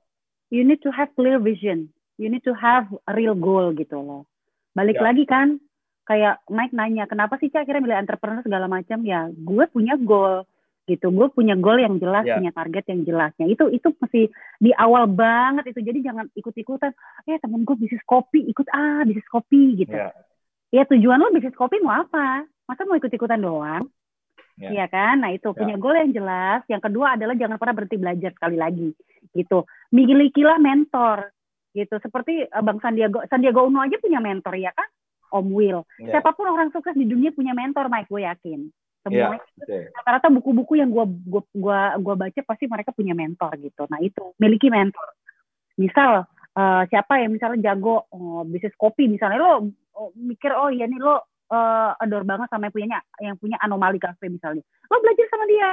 you 0.53 0.61
need 0.61 0.85
to 0.85 0.93
have 0.93 1.09
clear 1.17 1.41
vision. 1.41 1.89
You 2.21 2.29
need 2.29 2.45
to 2.45 2.53
have 2.53 2.85
a 3.09 3.17
real 3.17 3.33
goal 3.33 3.73
gitu 3.73 3.97
loh. 3.97 4.29
Balik 4.73 5.01
Ya. 5.01 5.09
lagi 5.09 5.25
kan, 5.25 5.57
kayak 6.07 6.41
Mike 6.47 6.73
nanya, 6.73 7.05
kenapa 7.05 7.37
sih 7.37 7.51
Cak 7.51 7.67
akhirnya 7.67 7.83
milih 7.83 7.99
entrepreneur 7.99 8.43
segala 8.47 8.67
macam? 8.71 9.03
Ya, 9.03 9.27
gue 9.29 9.65
punya 9.69 9.99
goal 9.99 10.47
gitu. 10.87 11.11
Gue 11.11 11.27
punya 11.35 11.59
goal 11.59 11.83
yang 11.83 11.99
jelas, 11.99 12.23
Ya. 12.23 12.39
punya 12.39 12.55
target 12.55 12.85
yang 12.87 13.03
jelasnya. 13.03 13.47
Itu 13.51 13.67
itu 13.75 13.91
mesti 13.91 14.31
di 14.63 14.71
awal 14.71 15.11
banget 15.11 15.75
itu. 15.75 15.83
Jadi 15.83 15.99
jangan 16.07 16.31
ikut-ikutan. 16.33 16.95
Eh 17.27 17.43
temen 17.43 17.67
gue 17.67 17.75
bisnis 17.75 18.03
kopi, 18.07 18.47
ikut 18.47 18.71
ah 18.71 19.03
bisnis 19.03 19.27
kopi 19.27 19.83
gitu. 19.83 19.99
Ya. 19.99 20.15
Ya 20.71 20.83
tujuan 20.87 21.19
lo 21.19 21.35
bisnis 21.35 21.59
kopi 21.59 21.83
mau 21.83 22.07
apa? 22.07 22.47
Masa 22.71 22.87
mau 22.87 22.95
ikut-ikutan 22.95 23.43
doang? 23.43 23.91
Ya. 24.57 24.71
Iya 24.73 24.87
kan? 24.87 25.21
Nah 25.27 25.35
itu 25.35 25.51
Ya. 25.51 25.59
punya 25.59 25.75
goal 25.77 25.99
yang 25.99 26.15
jelas. 26.15 26.63
Yang 26.71 26.87
kedua 26.87 27.19
adalah 27.19 27.35
jangan 27.35 27.59
pernah 27.59 27.75
berhenti 27.77 27.97
belajar 27.99 28.31
sekali 28.31 28.57
lagi. 28.57 28.89
Gitu. 29.35 29.59
Milikilah 29.91 30.63
mentor. 30.63 31.35
Gitu. 31.75 31.93
Seperti 31.99 32.47
eh, 32.47 32.63
Bang 32.63 32.79
Sandiago, 32.79 33.27
Sandiago 33.27 33.67
Uno 33.67 33.83
aja 33.83 33.99
punya 33.99 34.23
mentor 34.23 34.55
ya 34.55 34.71
kan? 34.71 34.87
Om 35.33 35.47
Will. 35.51 35.81
Ya. 35.99 36.19
Siapa 36.19 36.35
pun 36.35 36.47
orang 36.51 36.71
sukses 36.71 36.95
di 36.95 37.07
dunia 37.07 37.35
punya 37.35 37.53
mentor, 37.53 37.91
Mike. 37.91 38.11
Gue 38.11 38.27
yakin. 38.27 38.61
Ya. 38.67 38.75
Semua 39.07 39.39
Oke. 39.39 39.79
rata-rata 39.95 40.29
buku-buku 40.35 40.83
yang 40.83 40.91
gue 40.91 41.05
gua, 41.31 41.43
gua, 41.55 41.81
gua 42.03 42.15
baca 42.19 42.41
pasti 42.43 42.67
mereka 42.67 42.91
punya 42.91 43.15
mentor 43.15 43.55
gitu. 43.63 43.87
Nah 43.87 44.03
itu 44.03 44.35
miliki 44.43 44.67
mentor. 44.67 45.15
Misal 45.79 46.27
eh, 46.59 46.83
siapa 46.91 47.23
yang 47.23 47.31
misalnya 47.31 47.71
jago 47.71 48.11
oh, 48.11 48.43
bisnis 48.43 48.75
kopi 48.75 49.07
misalnya 49.07 49.39
lo 49.39 49.71
oh, 49.95 50.11
mikir 50.19 50.51
oh 50.51 50.75
iya 50.75 50.91
nih 50.91 50.99
lo 50.99 51.23
eh, 51.47 52.03
adore 52.03 52.27
banget 52.27 52.51
sama 52.51 52.67
yang 52.67 52.75
punyanya 52.75 52.99
yang 53.23 53.37
punya 53.39 53.57
anomali 53.63 54.03
cafe 54.03 54.27
misalnya. 54.27 54.67
Lo 54.91 54.99
belajar 54.99 55.27
sama 55.31 55.47
dia. 55.47 55.71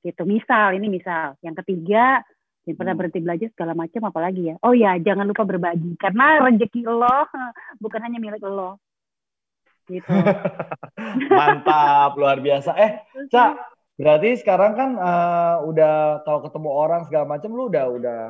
Gitu. 0.00 0.22
Misal 0.24 0.80
ini 0.80 0.88
misal. 0.88 1.36
Yang 1.44 1.60
ketiga 1.60 2.24
jangan 2.66 2.78
pernah 2.80 2.92
Hmm. 2.92 2.98
berhenti 2.98 3.20
belajar 3.22 3.48
segala 3.54 3.72
macam 3.78 4.02
apalagi 4.10 4.42
ya. 4.50 4.54
Oh 4.66 4.74
ya 4.74 4.98
jangan 4.98 5.26
lupa 5.30 5.42
berbagi 5.46 5.94
karena 6.02 6.42
rezeki 6.50 6.82
lo 6.82 7.06
bukan 7.82 8.00
hanya 8.04 8.18
milik 8.18 8.42
lo. 8.42 8.76
Gitu. 9.86 10.18
Mantap, 11.36 12.18
luar 12.18 12.38
biasa. 12.42 12.70
Eh, 12.74 12.90
Cak, 13.30 13.50
berarti 14.00 14.28
sekarang 14.42 14.72
kan 14.78 14.90
eh, 14.98 15.56
udah 15.70 16.22
kalau 16.26 16.40
ketemu 16.46 16.70
orang 16.72 17.02
segala 17.06 17.26
macam 17.38 17.50
lu 17.54 17.70
udah 17.70 17.86
udah 17.96 18.22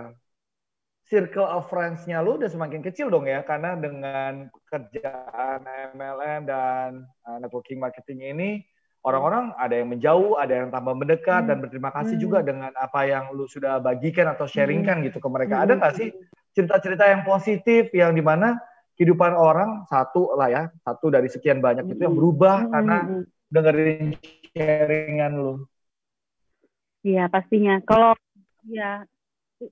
circle 1.06 1.46
of 1.46 1.70
friends-nya 1.70 2.18
lu 2.24 2.36
udah 2.38 2.50
semakin 2.50 2.82
kecil 2.82 3.06
dong 3.14 3.30
ya 3.30 3.40
karena 3.46 3.78
dengan 3.78 4.50
kerjaan 4.66 5.62
MLM 5.94 6.40
dan 6.50 6.90
eh, 7.06 7.38
networking 7.42 7.78
marketing 7.78 8.20
ini 8.36 8.50
orang-orang 9.06 9.54
ada 9.54 9.74
yang 9.78 9.88
menjauh, 9.94 10.34
ada 10.34 10.66
yang 10.66 10.68
tambah 10.74 10.98
mendekat 10.98 11.46
Hmm. 11.46 11.48
dan 11.48 11.56
berterima 11.62 11.94
kasih 11.94 12.18
Hmm. 12.18 12.24
juga 12.26 12.38
dengan 12.42 12.74
apa 12.74 13.06
yang 13.06 13.30
lu 13.30 13.46
sudah 13.46 13.78
bagikan 13.78 14.26
atau 14.34 14.50
sharingkan 14.50 15.06
gitu 15.06 15.22
ke 15.22 15.28
mereka. 15.30 15.62
Ada 15.62 15.78
Hmm. 15.78 15.80
nggak 15.80 15.94
sih 15.94 16.08
cerita-cerita 16.52 17.06
yang 17.06 17.22
positif 17.22 17.94
yang 17.94 18.10
di 18.10 18.24
mana 18.24 18.58
kehidupan 18.98 19.36
orang 19.38 19.86
satu 19.86 20.34
lah 20.34 20.48
ya, 20.50 20.62
satu 20.82 21.12
dari 21.14 21.30
sekian 21.30 21.62
banyak 21.62 21.86
itu 21.86 22.02
yang 22.02 22.12
Hmm. 22.12 22.20
berubah 22.20 22.56
Hmm, 22.66 22.70
karena 22.74 22.96
hmm, 22.98 23.10
hmm. 23.14 23.24
dengerin 23.46 24.04
sharingan 24.50 25.32
lu. 25.38 25.52
Iya 27.06 27.30
pastinya. 27.30 27.78
Kalau 27.86 28.18
ya 28.66 29.06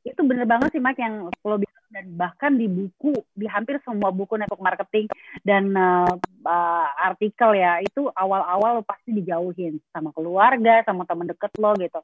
itu 0.07 0.21
bener 0.23 0.47
banget 0.47 0.71
sih 0.71 0.81
Mike 0.81 1.03
yang 1.03 1.29
kalau 1.43 1.59
bisa 1.59 1.75
dan 1.95 2.11
bahkan 2.19 2.59
di 2.59 2.67
buku 2.67 3.15
di 3.39 3.47
hampir 3.47 3.79
semua 3.87 4.11
buku 4.11 4.35
network 4.35 4.59
marketing 4.59 5.07
dan 5.47 5.71
uh, 5.79 6.11
uh, 6.43 6.87
artikel 6.99 7.55
ya 7.55 7.79
itu 7.79 8.11
awal-awal 8.19 8.81
lo 8.81 8.83
pasti 8.83 9.15
dijauhin 9.15 9.79
sama 9.95 10.11
keluarga 10.11 10.83
sama 10.83 11.07
teman 11.07 11.31
deket 11.31 11.55
lo 11.63 11.71
gitu. 11.79 12.03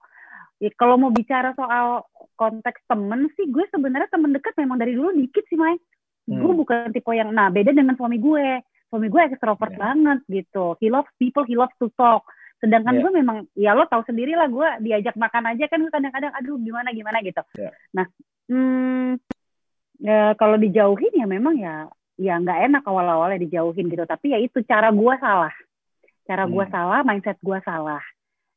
Ya, 0.61 0.71
kalau 0.79 1.01
mau 1.01 1.11
bicara 1.11 1.57
soal 1.59 2.07
konteks 2.39 2.85
temen 2.87 3.33
sih 3.35 3.51
gue 3.51 3.65
sebenarnya 3.73 4.13
temen 4.13 4.31
deket 4.31 4.55
memang 4.61 4.79
dari 4.79 4.95
dulu 4.95 5.11
dikit 5.19 5.43
sih. 5.51 5.59
Gue 5.59 5.75
Hmm. 6.31 6.55
bukan 6.55 6.95
tipe 6.95 7.11
yang 7.11 7.35
nah 7.35 7.51
beda 7.51 7.75
dengan 7.75 7.99
suami 7.99 8.23
gue. 8.23 8.63
Suami 8.93 9.07
gue 9.11 9.23
extrovert 9.25 9.75
Ya. 9.75 9.91
banget 9.91 10.19
gitu. 10.31 10.79
He 10.79 10.87
loves 10.93 11.11
people, 11.19 11.43
he 11.49 11.59
loves 11.59 11.75
to 11.83 11.91
talk. 11.99 12.23
Sedangkan 12.61 13.01
Ya. 13.01 13.03
gue 13.03 13.11
memang 13.17 13.37
ya 13.57 13.73
lo 13.73 13.89
tahu 13.89 14.05
sendiri 14.05 14.37
lah 14.37 14.47
gue 14.47 14.69
diajak 14.85 15.17
makan 15.17 15.49
aja 15.57 15.65
kan 15.67 15.81
gue 15.81 15.91
kadang-kadang 15.91 16.31
aduh 16.37 16.61
gimana 16.61 16.93
gimana 16.93 17.19
gitu. 17.25 17.41
Ya. 17.57 17.73
Nah, 17.97 18.07
hmm, 18.53 19.17
ya, 20.01 20.35
kalau 20.35 20.57
dijauhin 20.57 21.13
ya 21.15 21.27
memang 21.29 21.55
ya 21.57 21.87
ya 22.21 22.37
nggak 22.37 22.69
enak 22.69 22.83
awal-awalnya 22.85 23.41
dijauhin 23.41 23.89
gitu. 23.89 24.05
Tapi 24.05 24.33
ya 24.33 24.39
itu 24.41 24.61
cara 24.65 24.91
gue 24.91 25.15
salah. 25.21 25.53
cara 26.31 26.47
gue 26.47 26.63
Hmm. 26.63 26.71
salah, 26.71 27.01
mindset 27.03 27.35
gue 27.43 27.59
salah. 27.67 27.99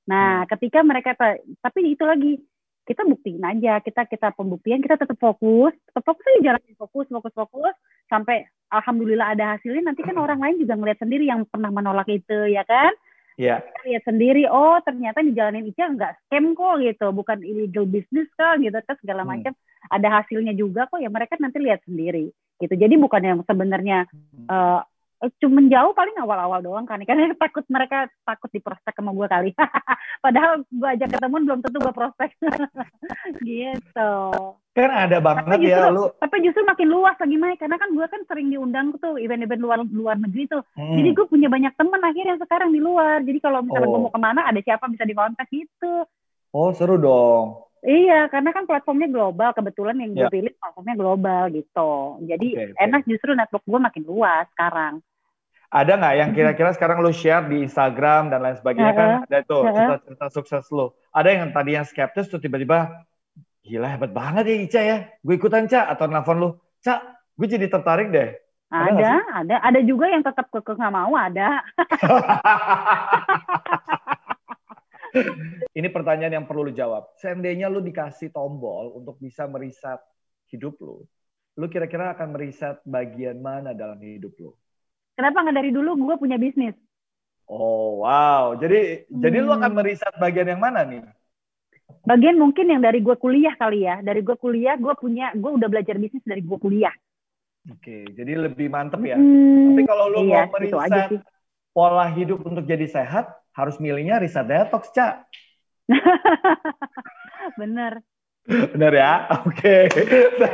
Nah, 0.06 0.46
Hmm. 0.46 0.50
ketika 0.54 0.86
mereka 0.86 1.18
ta- 1.18 1.42
tapi 1.58 1.98
itu 1.98 2.06
lagi 2.06 2.38
kita 2.86 3.02
buktiin 3.02 3.42
aja, 3.42 3.82
kita 3.82 4.06
kita 4.06 4.30
pembuktian, 4.38 4.78
kita 4.78 4.94
tetap 4.94 5.18
fokus, 5.18 5.74
tetap 5.90 6.04
fokus 6.06 6.22
aja 6.22 6.54
jalanin 6.54 6.78
fokus, 6.78 7.10
fokus, 7.10 7.34
fokus 7.34 7.74
sampai 8.14 8.46
alhamdulillah 8.70 9.34
ada 9.34 9.58
hasilnya. 9.58 9.90
Nanti 9.90 10.06
kan 10.06 10.22
orang 10.22 10.38
lain 10.38 10.62
juga 10.62 10.78
ngeliat 10.78 11.02
sendiri 11.02 11.26
yang 11.26 11.50
pernah 11.50 11.74
menolak 11.74 12.06
itu, 12.14 12.46
ya 12.46 12.62
kan? 12.62 12.94
Iya. 13.42 13.66
Kita 13.66 13.82
lihat 13.90 14.04
sendiri, 14.06 14.44
oh 14.46 14.78
ternyata 14.86 15.26
dijalanin 15.26 15.66
Ica 15.66 15.90
nggak 15.90 16.30
scam 16.30 16.54
kok 16.54 16.78
gitu, 16.78 17.10
bukan 17.10 17.42
illegal 17.42 17.90
business 17.90 18.30
kok 18.38 18.62
gitu, 18.62 18.78
kan 18.86 18.96
segala 19.02 19.26
Hmm. 19.26 19.34
Ada 19.88 20.22
hasilnya 20.22 20.54
juga 20.54 20.86
kok, 20.86 21.00
ya 21.00 21.08
mereka 21.08 21.36
nanti 21.38 21.58
lihat 21.58 21.84
sendiri 21.84 22.30
gitu. 22.58 22.74
Jadi 22.74 22.96
bukan 22.96 23.22
yang 23.22 23.40
sebenarnya 23.44 24.08
eh 24.46 24.82
cuma 25.40 25.64
jauh 25.64 25.96
paling 25.96 26.20
awal-awal 26.20 26.60
doang 26.60 26.84
kan 26.84 27.00
karena 27.08 27.32
takut 27.34 27.64
mereka 27.68 28.12
takut 28.22 28.52
di 28.52 28.60
prospek 28.60 28.92
sama 28.92 29.16
gue 29.16 29.24
kali 29.26 29.50
padahal 30.26 30.68
gue 30.68 30.90
ajak 30.90 31.16
ketemuan 31.16 31.48
belum 31.48 31.64
tentu 31.64 31.80
gue 31.80 31.96
prospek 31.96 32.36
gitu 33.42 34.12
Kan 34.74 34.90
ada 34.90 35.22
banget 35.22 35.46
tapi 35.48 35.64
ya 35.64 35.80
justru 35.80 35.94
lu. 35.94 36.04
tapi 36.18 36.36
justru 36.42 36.62
makin 36.66 36.88
luas 36.90 37.16
lagi 37.16 37.38
Mike 37.38 37.62
karena 37.62 37.78
kan 37.78 37.90
gue 37.94 38.04
kan 38.04 38.22
sering 38.26 38.50
diundang 38.50 38.92
tuh 38.98 39.16
event-event 39.16 39.62
luar 39.62 39.80
luar 39.86 40.16
negeri 40.18 40.50
tuh 40.50 40.60
Hmm. 40.74 40.98
jadi 40.98 41.10
gue 41.14 41.26
punya 41.26 41.48
banyak 41.48 41.72
teman 41.74 42.02
akhirnya 42.02 42.36
sekarang 42.36 42.74
di 42.74 42.82
luar 42.82 43.22
jadi 43.22 43.40
kalau 43.40 43.62
misalnya 43.62 43.88
gue 43.88 43.96
Oh. 43.96 44.04
mau 44.04 44.12
ke 44.12 44.20
mana 44.20 44.42
ada 44.44 44.60
siapa 44.60 44.90
bisa 44.90 45.06
dikontak 45.06 45.48
gitu 45.48 46.04
Oh, 46.52 46.70
seru 46.70 46.98
dong. 46.98 47.64
Iya, 47.84 48.32
karena 48.32 48.56
kan 48.56 48.64
platformnya 48.64 49.12
global. 49.12 49.52
Kebetulan 49.52 50.00
yang 50.00 50.16
gue 50.16 50.24
Ya. 50.24 50.32
pilih 50.32 50.54
platformnya 50.56 50.96
global 50.96 51.52
gitu. 51.52 51.92
Jadi 52.24 52.48
Oke, 52.56 52.64
oke. 52.72 52.80
enak 52.80 53.02
justru 53.04 53.36
network 53.36 53.64
gue 53.68 53.80
makin 53.80 54.04
luas 54.08 54.48
sekarang. 54.56 55.04
Ada 55.74 55.98
nggak 56.00 56.16
yang 56.22 56.32
kira-kira 56.38 56.70
sekarang 56.78 57.02
lu 57.02 57.10
share 57.10 57.50
di 57.50 57.66
Instagram 57.66 58.30
dan 58.30 58.46
lain 58.46 58.56
sebagainya 58.62 58.94
kan 58.94 59.10
ada 59.26 59.42
tuh 59.42 59.66
cerita-cerita 59.74 60.26
sukses 60.30 60.64
lu. 60.70 60.94
Ada 61.12 61.30
yang 61.34 61.50
tadi 61.50 61.72
yang 61.74 61.84
skeptis 61.84 62.30
tuh 62.30 62.38
tiba-tiba 62.38 63.04
gila 63.66 63.90
hebat 63.90 64.14
banget 64.14 64.44
ya 64.48 64.56
Ica 64.64 64.82
ya. 64.86 64.98
Gue 65.26 65.36
ikutan 65.36 65.66
Ca 65.66 65.90
atau 65.90 66.06
nelfon 66.08 66.38
lu. 66.40 66.50
Ca, 66.86 67.02
gue 67.36 67.48
jadi 67.50 67.68
tertarik 67.68 68.14
deh. 68.14 68.38
Ada 68.70 68.96
Ada, 68.96 69.12
ada, 69.44 69.56
ada 69.66 69.80
juga 69.82 70.14
yang 70.14 70.22
tetap 70.22 70.46
kekeh 70.54 70.78
nggak 70.78 70.94
mau 70.94 71.14
ada. 71.18 71.66
Ini 75.74 75.88
pertanyaan 75.90 76.34
yang 76.44 76.48
perlu 76.50 76.70
lu 76.70 76.74
jawab. 76.74 77.14
Seandainya 77.18 77.68
lu 77.70 77.82
dikasih 77.82 78.30
tombol 78.34 78.94
untuk 78.98 79.18
bisa 79.22 79.46
meriset 79.50 79.98
hidup 80.54 80.78
lu, 80.82 81.02
lu 81.58 81.66
kira-kira 81.70 82.14
akan 82.14 82.30
meriset 82.38 82.78
bagian 82.86 83.42
mana 83.42 83.74
dalam 83.74 83.98
hidup 84.02 84.34
lu? 84.38 84.52
Kenapa 85.18 85.38
nggak 85.42 85.58
dari 85.58 85.72
dulu 85.78 85.90
gue 86.06 86.16
punya 86.22 86.38
bisnis? 86.44 86.76
Oh 87.58 87.84
wow, 88.04 88.44
jadi 88.62 88.76
jadi 89.24 89.38
lu 89.46 89.50
Hmm. 89.50 89.58
akan 89.58 89.72
meriset 89.78 90.14
bagian 90.24 90.48
yang 90.52 90.62
mana 90.66 90.80
nih? 90.90 91.02
Bagian 92.10 92.38
mungkin 92.42 92.66
yang 92.72 92.80
dari 92.88 93.00
gue 93.08 93.16
kuliah 93.24 93.56
kali 93.62 93.80
ya. 93.88 93.96
Dari 94.08 94.22
gue 94.28 94.36
kuliah, 94.44 94.76
gue 94.84 94.94
punya, 95.04 95.26
gue 95.42 95.52
udah 95.58 95.68
belajar 95.74 95.96
bisnis 96.04 96.24
dari 96.32 96.40
gue 96.50 96.58
kuliah. 96.64 96.96
Oke, 97.72 98.12
jadi 98.18 98.32
lebih 98.44 98.68
mantep 98.68 99.02
ya. 99.08 99.20
Hmm, 99.20 99.64
Tapi 99.64 99.82
kalau 99.88 100.12
lu 100.12 100.20
iya, 100.20 100.36
mau 100.36 100.44
itu 100.66 100.76
aja 100.86 101.00
meriset 101.00 101.16
pola 101.76 102.08
hidup 102.18 102.44
untuk 102.50 102.64
jadi 102.68 102.88
sehat, 102.88 103.26
harus 103.54 103.78
milihnya 103.78 104.18
riset 104.18 104.46
detox, 104.50 104.90
Ca. 104.94 105.26
Bener. 107.62 108.02
Bener 108.44 108.94
ya? 108.94 109.14
Oke. 109.46 109.88
Ca. 110.40 110.48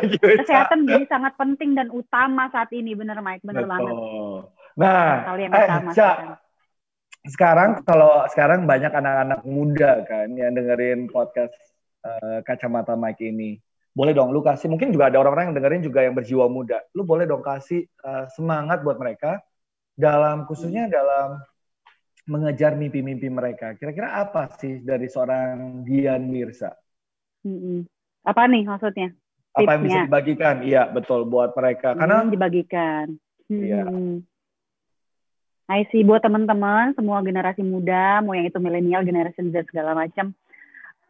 Kesehatan 0.45 0.85
jadi 0.85 1.05
sangat 1.09 1.33
penting 1.39 1.73
dan 1.73 1.89
utama 1.89 2.51
saat 2.53 2.69
ini, 2.75 2.93
bener 2.93 3.17
Mike, 3.23 3.41
bener 3.41 3.65
banget. 3.65 3.95
Betul. 3.95 4.37
Nah, 4.77 5.25
Hal 5.25 5.37
yang 5.41 5.51
eh, 5.51 5.65
utama 5.65 5.89
Ca, 5.95 6.11
sekarang. 7.25 7.69
kalau 7.83 8.23
sekarang 8.29 8.69
banyak 8.69 8.93
anak-anak 8.93 9.41
muda 9.43 10.05
kan 10.05 10.29
yang 10.37 10.53
dengerin 10.53 11.09
podcast 11.09 11.55
eh, 12.05 12.39
kacamata 12.45 12.93
Mike 12.93 13.23
ini. 13.25 13.57
Boleh 13.89 14.13
dong 14.13 14.29
lu 14.31 14.45
kasih 14.45 14.69
mungkin 14.69 14.93
juga 14.93 15.09
ada 15.09 15.17
orang-orang 15.19 15.51
yang 15.51 15.57
dengerin 15.57 15.83
juga 15.83 15.99
yang 16.05 16.13
berjiwa 16.13 16.45
muda. 16.45 16.79
Lu 16.93 17.03
boleh 17.03 17.25
dong 17.25 17.41
kasih 17.41 17.89
eh, 17.89 18.25
semangat 18.37 18.85
buat 18.85 19.01
mereka 19.01 19.41
dalam 19.97 20.45
khususnya 20.47 20.87
dalam 20.87 21.41
mengejar 22.29 22.77
mimpi-mimpi 22.77 23.27
mereka. 23.27 23.73
Kira-kira 23.73 24.21
apa 24.21 24.53
sih 24.61 24.85
dari 24.85 25.09
seorang 25.09 25.81
Dian? 25.81 26.29
Mm-mm. 26.29 27.89
Apa 28.23 28.45
nih 28.45 28.69
maksudnya? 28.69 29.09
Apa 29.57 29.75
yang 29.75 29.81
bisa 29.81 29.97
Tipsnya. 29.97 30.07
dibagikan? 30.07 30.55
Iya, 30.61 30.83
betul 30.93 31.25
buat 31.25 31.57
mereka. 31.57 31.97
Karena 31.97 32.21
Hmm, 32.21 32.29
dibagikan. 32.29 33.05
Iya. 33.49 33.83
Hmm. 33.89 34.21
I 35.69 35.85
see 35.93 36.01
buat 36.01 36.25
teman-teman 36.25 36.97
semua 36.97 37.21
generasi 37.21 37.61
muda, 37.61 38.21
mau 38.25 38.33
yang 38.33 38.49
itu 38.49 38.57
milenial, 38.57 39.05
generasi 39.05 39.49
Z 39.49 39.69
segala 39.69 39.97
macam. 39.97 40.33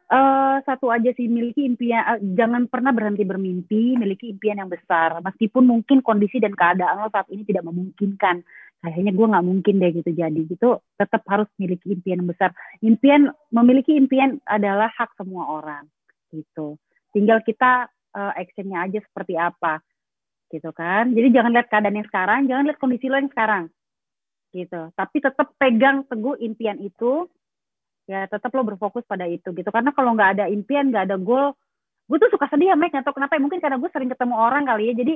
eh 0.09 0.57
satu 0.65 0.89
aja 0.89 1.13
sih 1.13 1.29
miliki 1.29 1.61
impian, 1.69 2.01
eh, 2.01 2.19
jangan 2.33 2.65
pernah 2.65 2.89
berhenti 2.89 3.21
bermimpi, 3.21 3.93
miliki 3.93 4.33
impian 4.33 4.57
yang 4.57 4.65
besar. 4.65 5.21
Meskipun 5.21 5.61
mungkin 5.69 6.01
kondisi 6.01 6.41
dan 6.41 6.57
keadaan 6.57 7.05
lo 7.05 7.13
saat 7.13 7.29
ini 7.29 7.45
tidak 7.45 7.61
memungkinkan, 7.69 8.41
kayaknya 8.79 9.11
gue 9.11 9.27
nggak 9.27 9.45
mungkin 9.45 9.75
deh 9.79 9.91
gitu 9.91 10.11
jadi 10.11 10.41
gitu. 10.47 10.79
Tetap 10.95 11.23
harus 11.27 11.47
miliki 11.59 11.91
impian 11.91 12.23
besar. 12.23 12.55
Impian 12.79 13.31
memiliki 13.51 13.95
impian 13.95 14.39
adalah 14.47 14.87
hak 14.95 15.15
semua 15.19 15.59
orang 15.59 15.87
gitu. 16.31 16.79
Tinggal 17.11 17.43
kita 17.43 17.91
eh, 18.15 18.33
actionnya 18.39 18.87
aja 18.87 18.99
seperti 19.03 19.35
apa 19.35 19.83
gitu 20.49 20.69
kan. 20.73 21.13
Jadi 21.13 21.27
jangan 21.29 21.53
lihat 21.53 21.67
keadaan 21.69 21.97
yang 21.99 22.07
sekarang, 22.09 22.39
jangan 22.49 22.63
lihat 22.65 22.79
kondisi 22.81 23.05
lo 23.11 23.21
yang 23.21 23.31
sekarang. 23.31 23.63
Gitu. 24.49 24.81
Tapi 24.97 25.17
tetap 25.21 25.47
pegang 25.61 26.07
teguh 26.09 26.39
impian 26.41 26.79
itu. 26.81 27.29
Ya 28.09 28.25
tetap 28.25 28.49
lo 28.57 28.65
berfokus 28.65 29.05
pada 29.05 29.29
itu 29.29 29.53
gitu. 29.53 29.69
Karena 29.69 29.93
kalau 29.93 30.17
nggak 30.17 30.41
ada 30.41 30.45
impian, 30.49 30.89
nggak 30.89 31.13
ada 31.13 31.17
goal, 31.21 31.53
gue 32.09 32.17
tuh 32.17 32.33
suka 32.33 32.49
sedih 32.49 32.73
ya 32.73 32.75
Mike, 32.75 32.89
nggak 32.89 33.05
tahu 33.05 33.21
kenapa 33.21 33.37
ya. 33.37 33.41
Mungkin 33.45 33.61
karena 33.61 33.77
gue 33.77 33.89
sering 33.93 34.09
ketemu 34.09 34.33
orang 34.33 34.65
kali 34.65 34.89
ya. 34.89 34.93
Jadi 34.97 35.13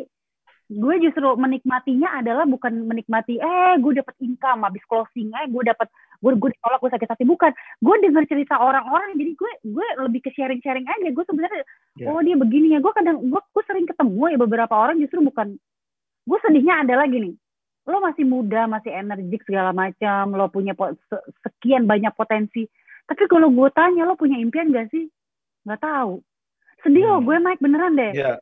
gue 0.65 0.95
justru 0.99 1.27
menikmatinya 1.33 2.15
adalah 2.15 2.43
bukan 2.43 2.83
menikmati 2.83 3.35
eh 3.35 3.75
gue 3.75 3.93
dapet 3.93 4.15
income 4.19 4.63
habis 4.63 4.79
closing 4.83 5.29
eh 5.33 5.45
gue 5.45 5.59
dapet 5.61 5.91
gue 6.17 6.31
gue 6.33 6.49
ditolak 6.49 6.79
gue 6.79 6.91
sakit 6.91 7.09
hati. 7.09 7.23
Bukan. 7.23 7.51
Gue 7.77 7.95
dengar 7.99 8.23
cerita 8.23 8.55
orang-orang 8.55 9.13
jadi 9.13 9.31
gue 9.33 9.51
gue 9.65 9.87
lebih 9.99 10.19
ke 10.19 10.31
sharing 10.31 10.59
sharing 10.59 10.85
aja. 10.85 11.09
Gue 11.09 11.23
sebenarnya 11.23 11.63
Ya. 11.93 12.09
oh 12.09 12.19
dia 12.19 12.33
begini 12.33 12.73
ya. 12.73 12.79
Gue 12.79 12.89
kadang 12.91 13.21
gue 13.21 13.41
gue 13.43 13.63
sering 13.63 13.85
ketemu 13.85 14.23
ya 14.29 14.37
beberapa 14.37 14.71
orang 14.71 14.97
justru 14.97 15.19
bukan. 15.19 15.59
Gue 16.23 16.39
sedihnya 16.39 16.81
adalah 16.81 17.05
gini 17.05 17.35
lo 17.83 17.99
masih 17.99 18.23
muda 18.23 18.63
masih 18.63 18.95
energik 18.95 19.43
segala 19.43 19.75
macam 19.75 20.31
lo 20.31 20.47
punya 20.47 20.71
po- 20.71 20.95
se- 21.03 21.25
sekian 21.41 21.83
banyak 21.83 22.15
potensi. 22.15 22.63
Tapi 23.03 23.27
kalau 23.27 23.51
gue 23.51 23.67
tanya 23.69 24.07
lo 24.07 24.15
punya 24.15 24.39
impian 24.39 24.71
gak 24.71 24.87
sih? 24.87 25.11
Nggak 25.63 25.83
tahu. 25.83 26.23
Sedih 26.79 27.03
Hmm. 27.05 27.21
gue 27.21 27.35
Mike 27.37 27.59
beneran 27.59 27.93
deh. 27.93 28.11
Iya. 28.15 28.39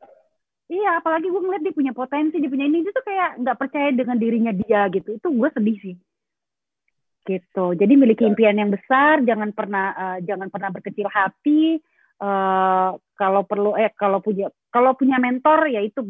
Iya, 0.71 1.03
apalagi 1.03 1.27
gue 1.27 1.41
ngeliat 1.43 1.63
dia 1.67 1.75
punya 1.75 1.91
potensi, 1.91 2.39
dia 2.39 2.47
punya 2.47 2.63
ini, 2.63 2.79
dia 2.79 2.95
tuh 2.95 3.03
kayak 3.03 3.43
nggak 3.43 3.57
percaya 3.59 3.91
dengan 3.91 4.15
dirinya 4.15 4.55
dia 4.55 4.87
gitu. 4.87 5.19
Itu 5.19 5.27
gue 5.27 5.49
sedih 5.51 5.77
sih. 5.83 5.95
Gitu. 7.21 7.65
Jadi 7.75 7.93
miliki 7.93 8.23
Ya. 8.23 8.31
impian 8.31 8.55
yang 8.55 8.71
besar, 8.71 9.19
jangan 9.21 9.51
pernah 9.51 9.91
eh, 9.93 10.17
jangan 10.25 10.47
pernah 10.47 10.71
berkecil 10.71 11.11
hati. 11.11 11.77
eh 12.21 12.89
kalau 13.17 13.41
perlu 13.49 13.73
eh 13.73 13.89
kalau 13.97 14.21
punya 14.21 14.45
kalau 14.69 14.93
punya 14.93 15.17
mentor 15.17 15.65
ya 15.73 15.81
itu 15.81 16.05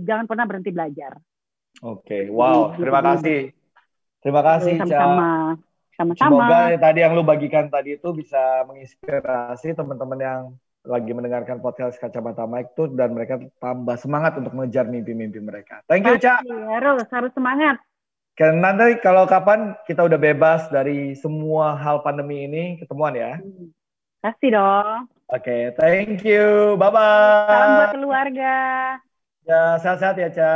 jangan 0.00 0.24
pernah 0.24 0.48
berhenti 0.48 0.72
belajar. 0.72 1.20
Oke, 1.84 2.32
wow, 2.32 2.72
Gitu. 2.72 2.80
terima 2.80 3.00
kasih. 3.04 3.40
Terima 4.24 4.40
kasih. 4.40 4.80
Sama-sama. 4.80 5.60
Sama-sama. 5.92 6.28
Semoga 6.40 6.58
tadi 6.80 6.98
yang 7.04 7.12
lu 7.12 7.20
bagikan 7.20 7.68
tadi 7.68 8.00
itu 8.00 8.08
bisa 8.16 8.64
menginspirasi 8.64 9.76
teman-teman 9.76 10.18
yang 10.24 10.40
lagi 10.82 11.14
mendengarkan 11.14 11.62
podcast 11.62 11.94
Kacamata 12.02 12.42
Mike 12.42 12.74
tuh 12.74 12.90
dan 12.90 13.14
mereka 13.14 13.38
tambah 13.62 13.94
semangat 13.94 14.34
untuk 14.34 14.50
mengejar 14.50 14.90
mimpi-mimpi 14.90 15.38
mereka. 15.38 15.78
Thank 15.86 16.10
you, 16.10 16.18
Ca. 16.18 16.42
Pasti, 16.42 16.50
harus 16.50 17.06
harus 17.14 17.32
semangat. 17.38 17.78
Karena 18.34 18.74
nanti 18.74 18.98
kalau 18.98 19.28
kapan 19.28 19.76
kita 19.86 20.02
udah 20.02 20.18
bebas 20.18 20.66
dari 20.72 21.14
semua 21.14 21.78
hal 21.78 22.02
pandemi 22.02 22.48
ini, 22.48 22.80
ketemuan 22.82 23.14
ya. 23.14 23.38
Hmm. 23.38 23.70
Pasti 24.22 24.50
dong. 24.50 25.06
Oke, 25.30 25.74
thank 25.78 26.22
you. 26.26 26.74
Salam 26.74 26.78
buat 26.78 26.92
Bye-bye. 26.92 27.92
keluarga. 27.94 28.54
Ya, 29.42 29.62
sehat-sehat 29.82 30.16
ya, 30.18 30.28
Ca. 30.34 30.54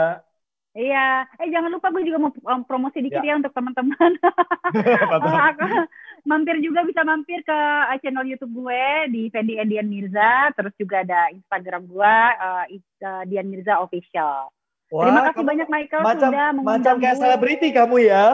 Iya, 0.76 1.24
eh 1.40 1.48
jangan 1.48 1.72
lupa 1.72 1.88
gue 1.88 2.04
juga 2.04 2.20
mau 2.20 2.28
um, 2.30 2.60
promosi 2.68 3.00
dikit 3.00 3.24
Ya. 3.24 3.32
ya, 3.32 3.40
untuk 3.40 3.56
teman-teman. 3.56 4.12
Eh, 6.26 6.28
mampir 6.28 6.58
juga 6.58 6.82
bisa 6.82 7.06
mampir 7.06 7.38
ke 7.46 7.54
uh, 7.54 7.94
channel 8.02 8.26
YouTube 8.26 8.50
gue 8.58 8.82
di 9.14 9.30
Fendi 9.30 9.62
Edian 9.62 9.86
Mirza, 9.86 10.50
terus 10.58 10.74
juga 10.74 11.06
ada 11.06 11.30
Instagram 11.30 11.86
gue 11.86 12.14
uh, 12.42 13.22
Dian 13.30 13.46
Mirza 13.46 13.78
Official. 13.78 14.50
Terima 14.90 15.22
Wah, 15.22 15.30
kasih 15.30 15.38
kamu 15.38 15.50
banyak 15.50 15.68
Michael 15.70 16.02
macam 16.02 16.30
sudah 16.30 16.46
macam 16.50 16.62
mengundang 16.62 16.98
kayak 16.98 17.14
gue. 17.14 17.22
selebriti 17.22 17.68
kamu 17.70 17.96
ya. 18.10 18.26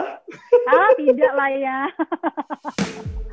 Ah, 0.69 0.89
tidak 0.97 1.33
lah 1.37 1.49
ya. 1.53 1.79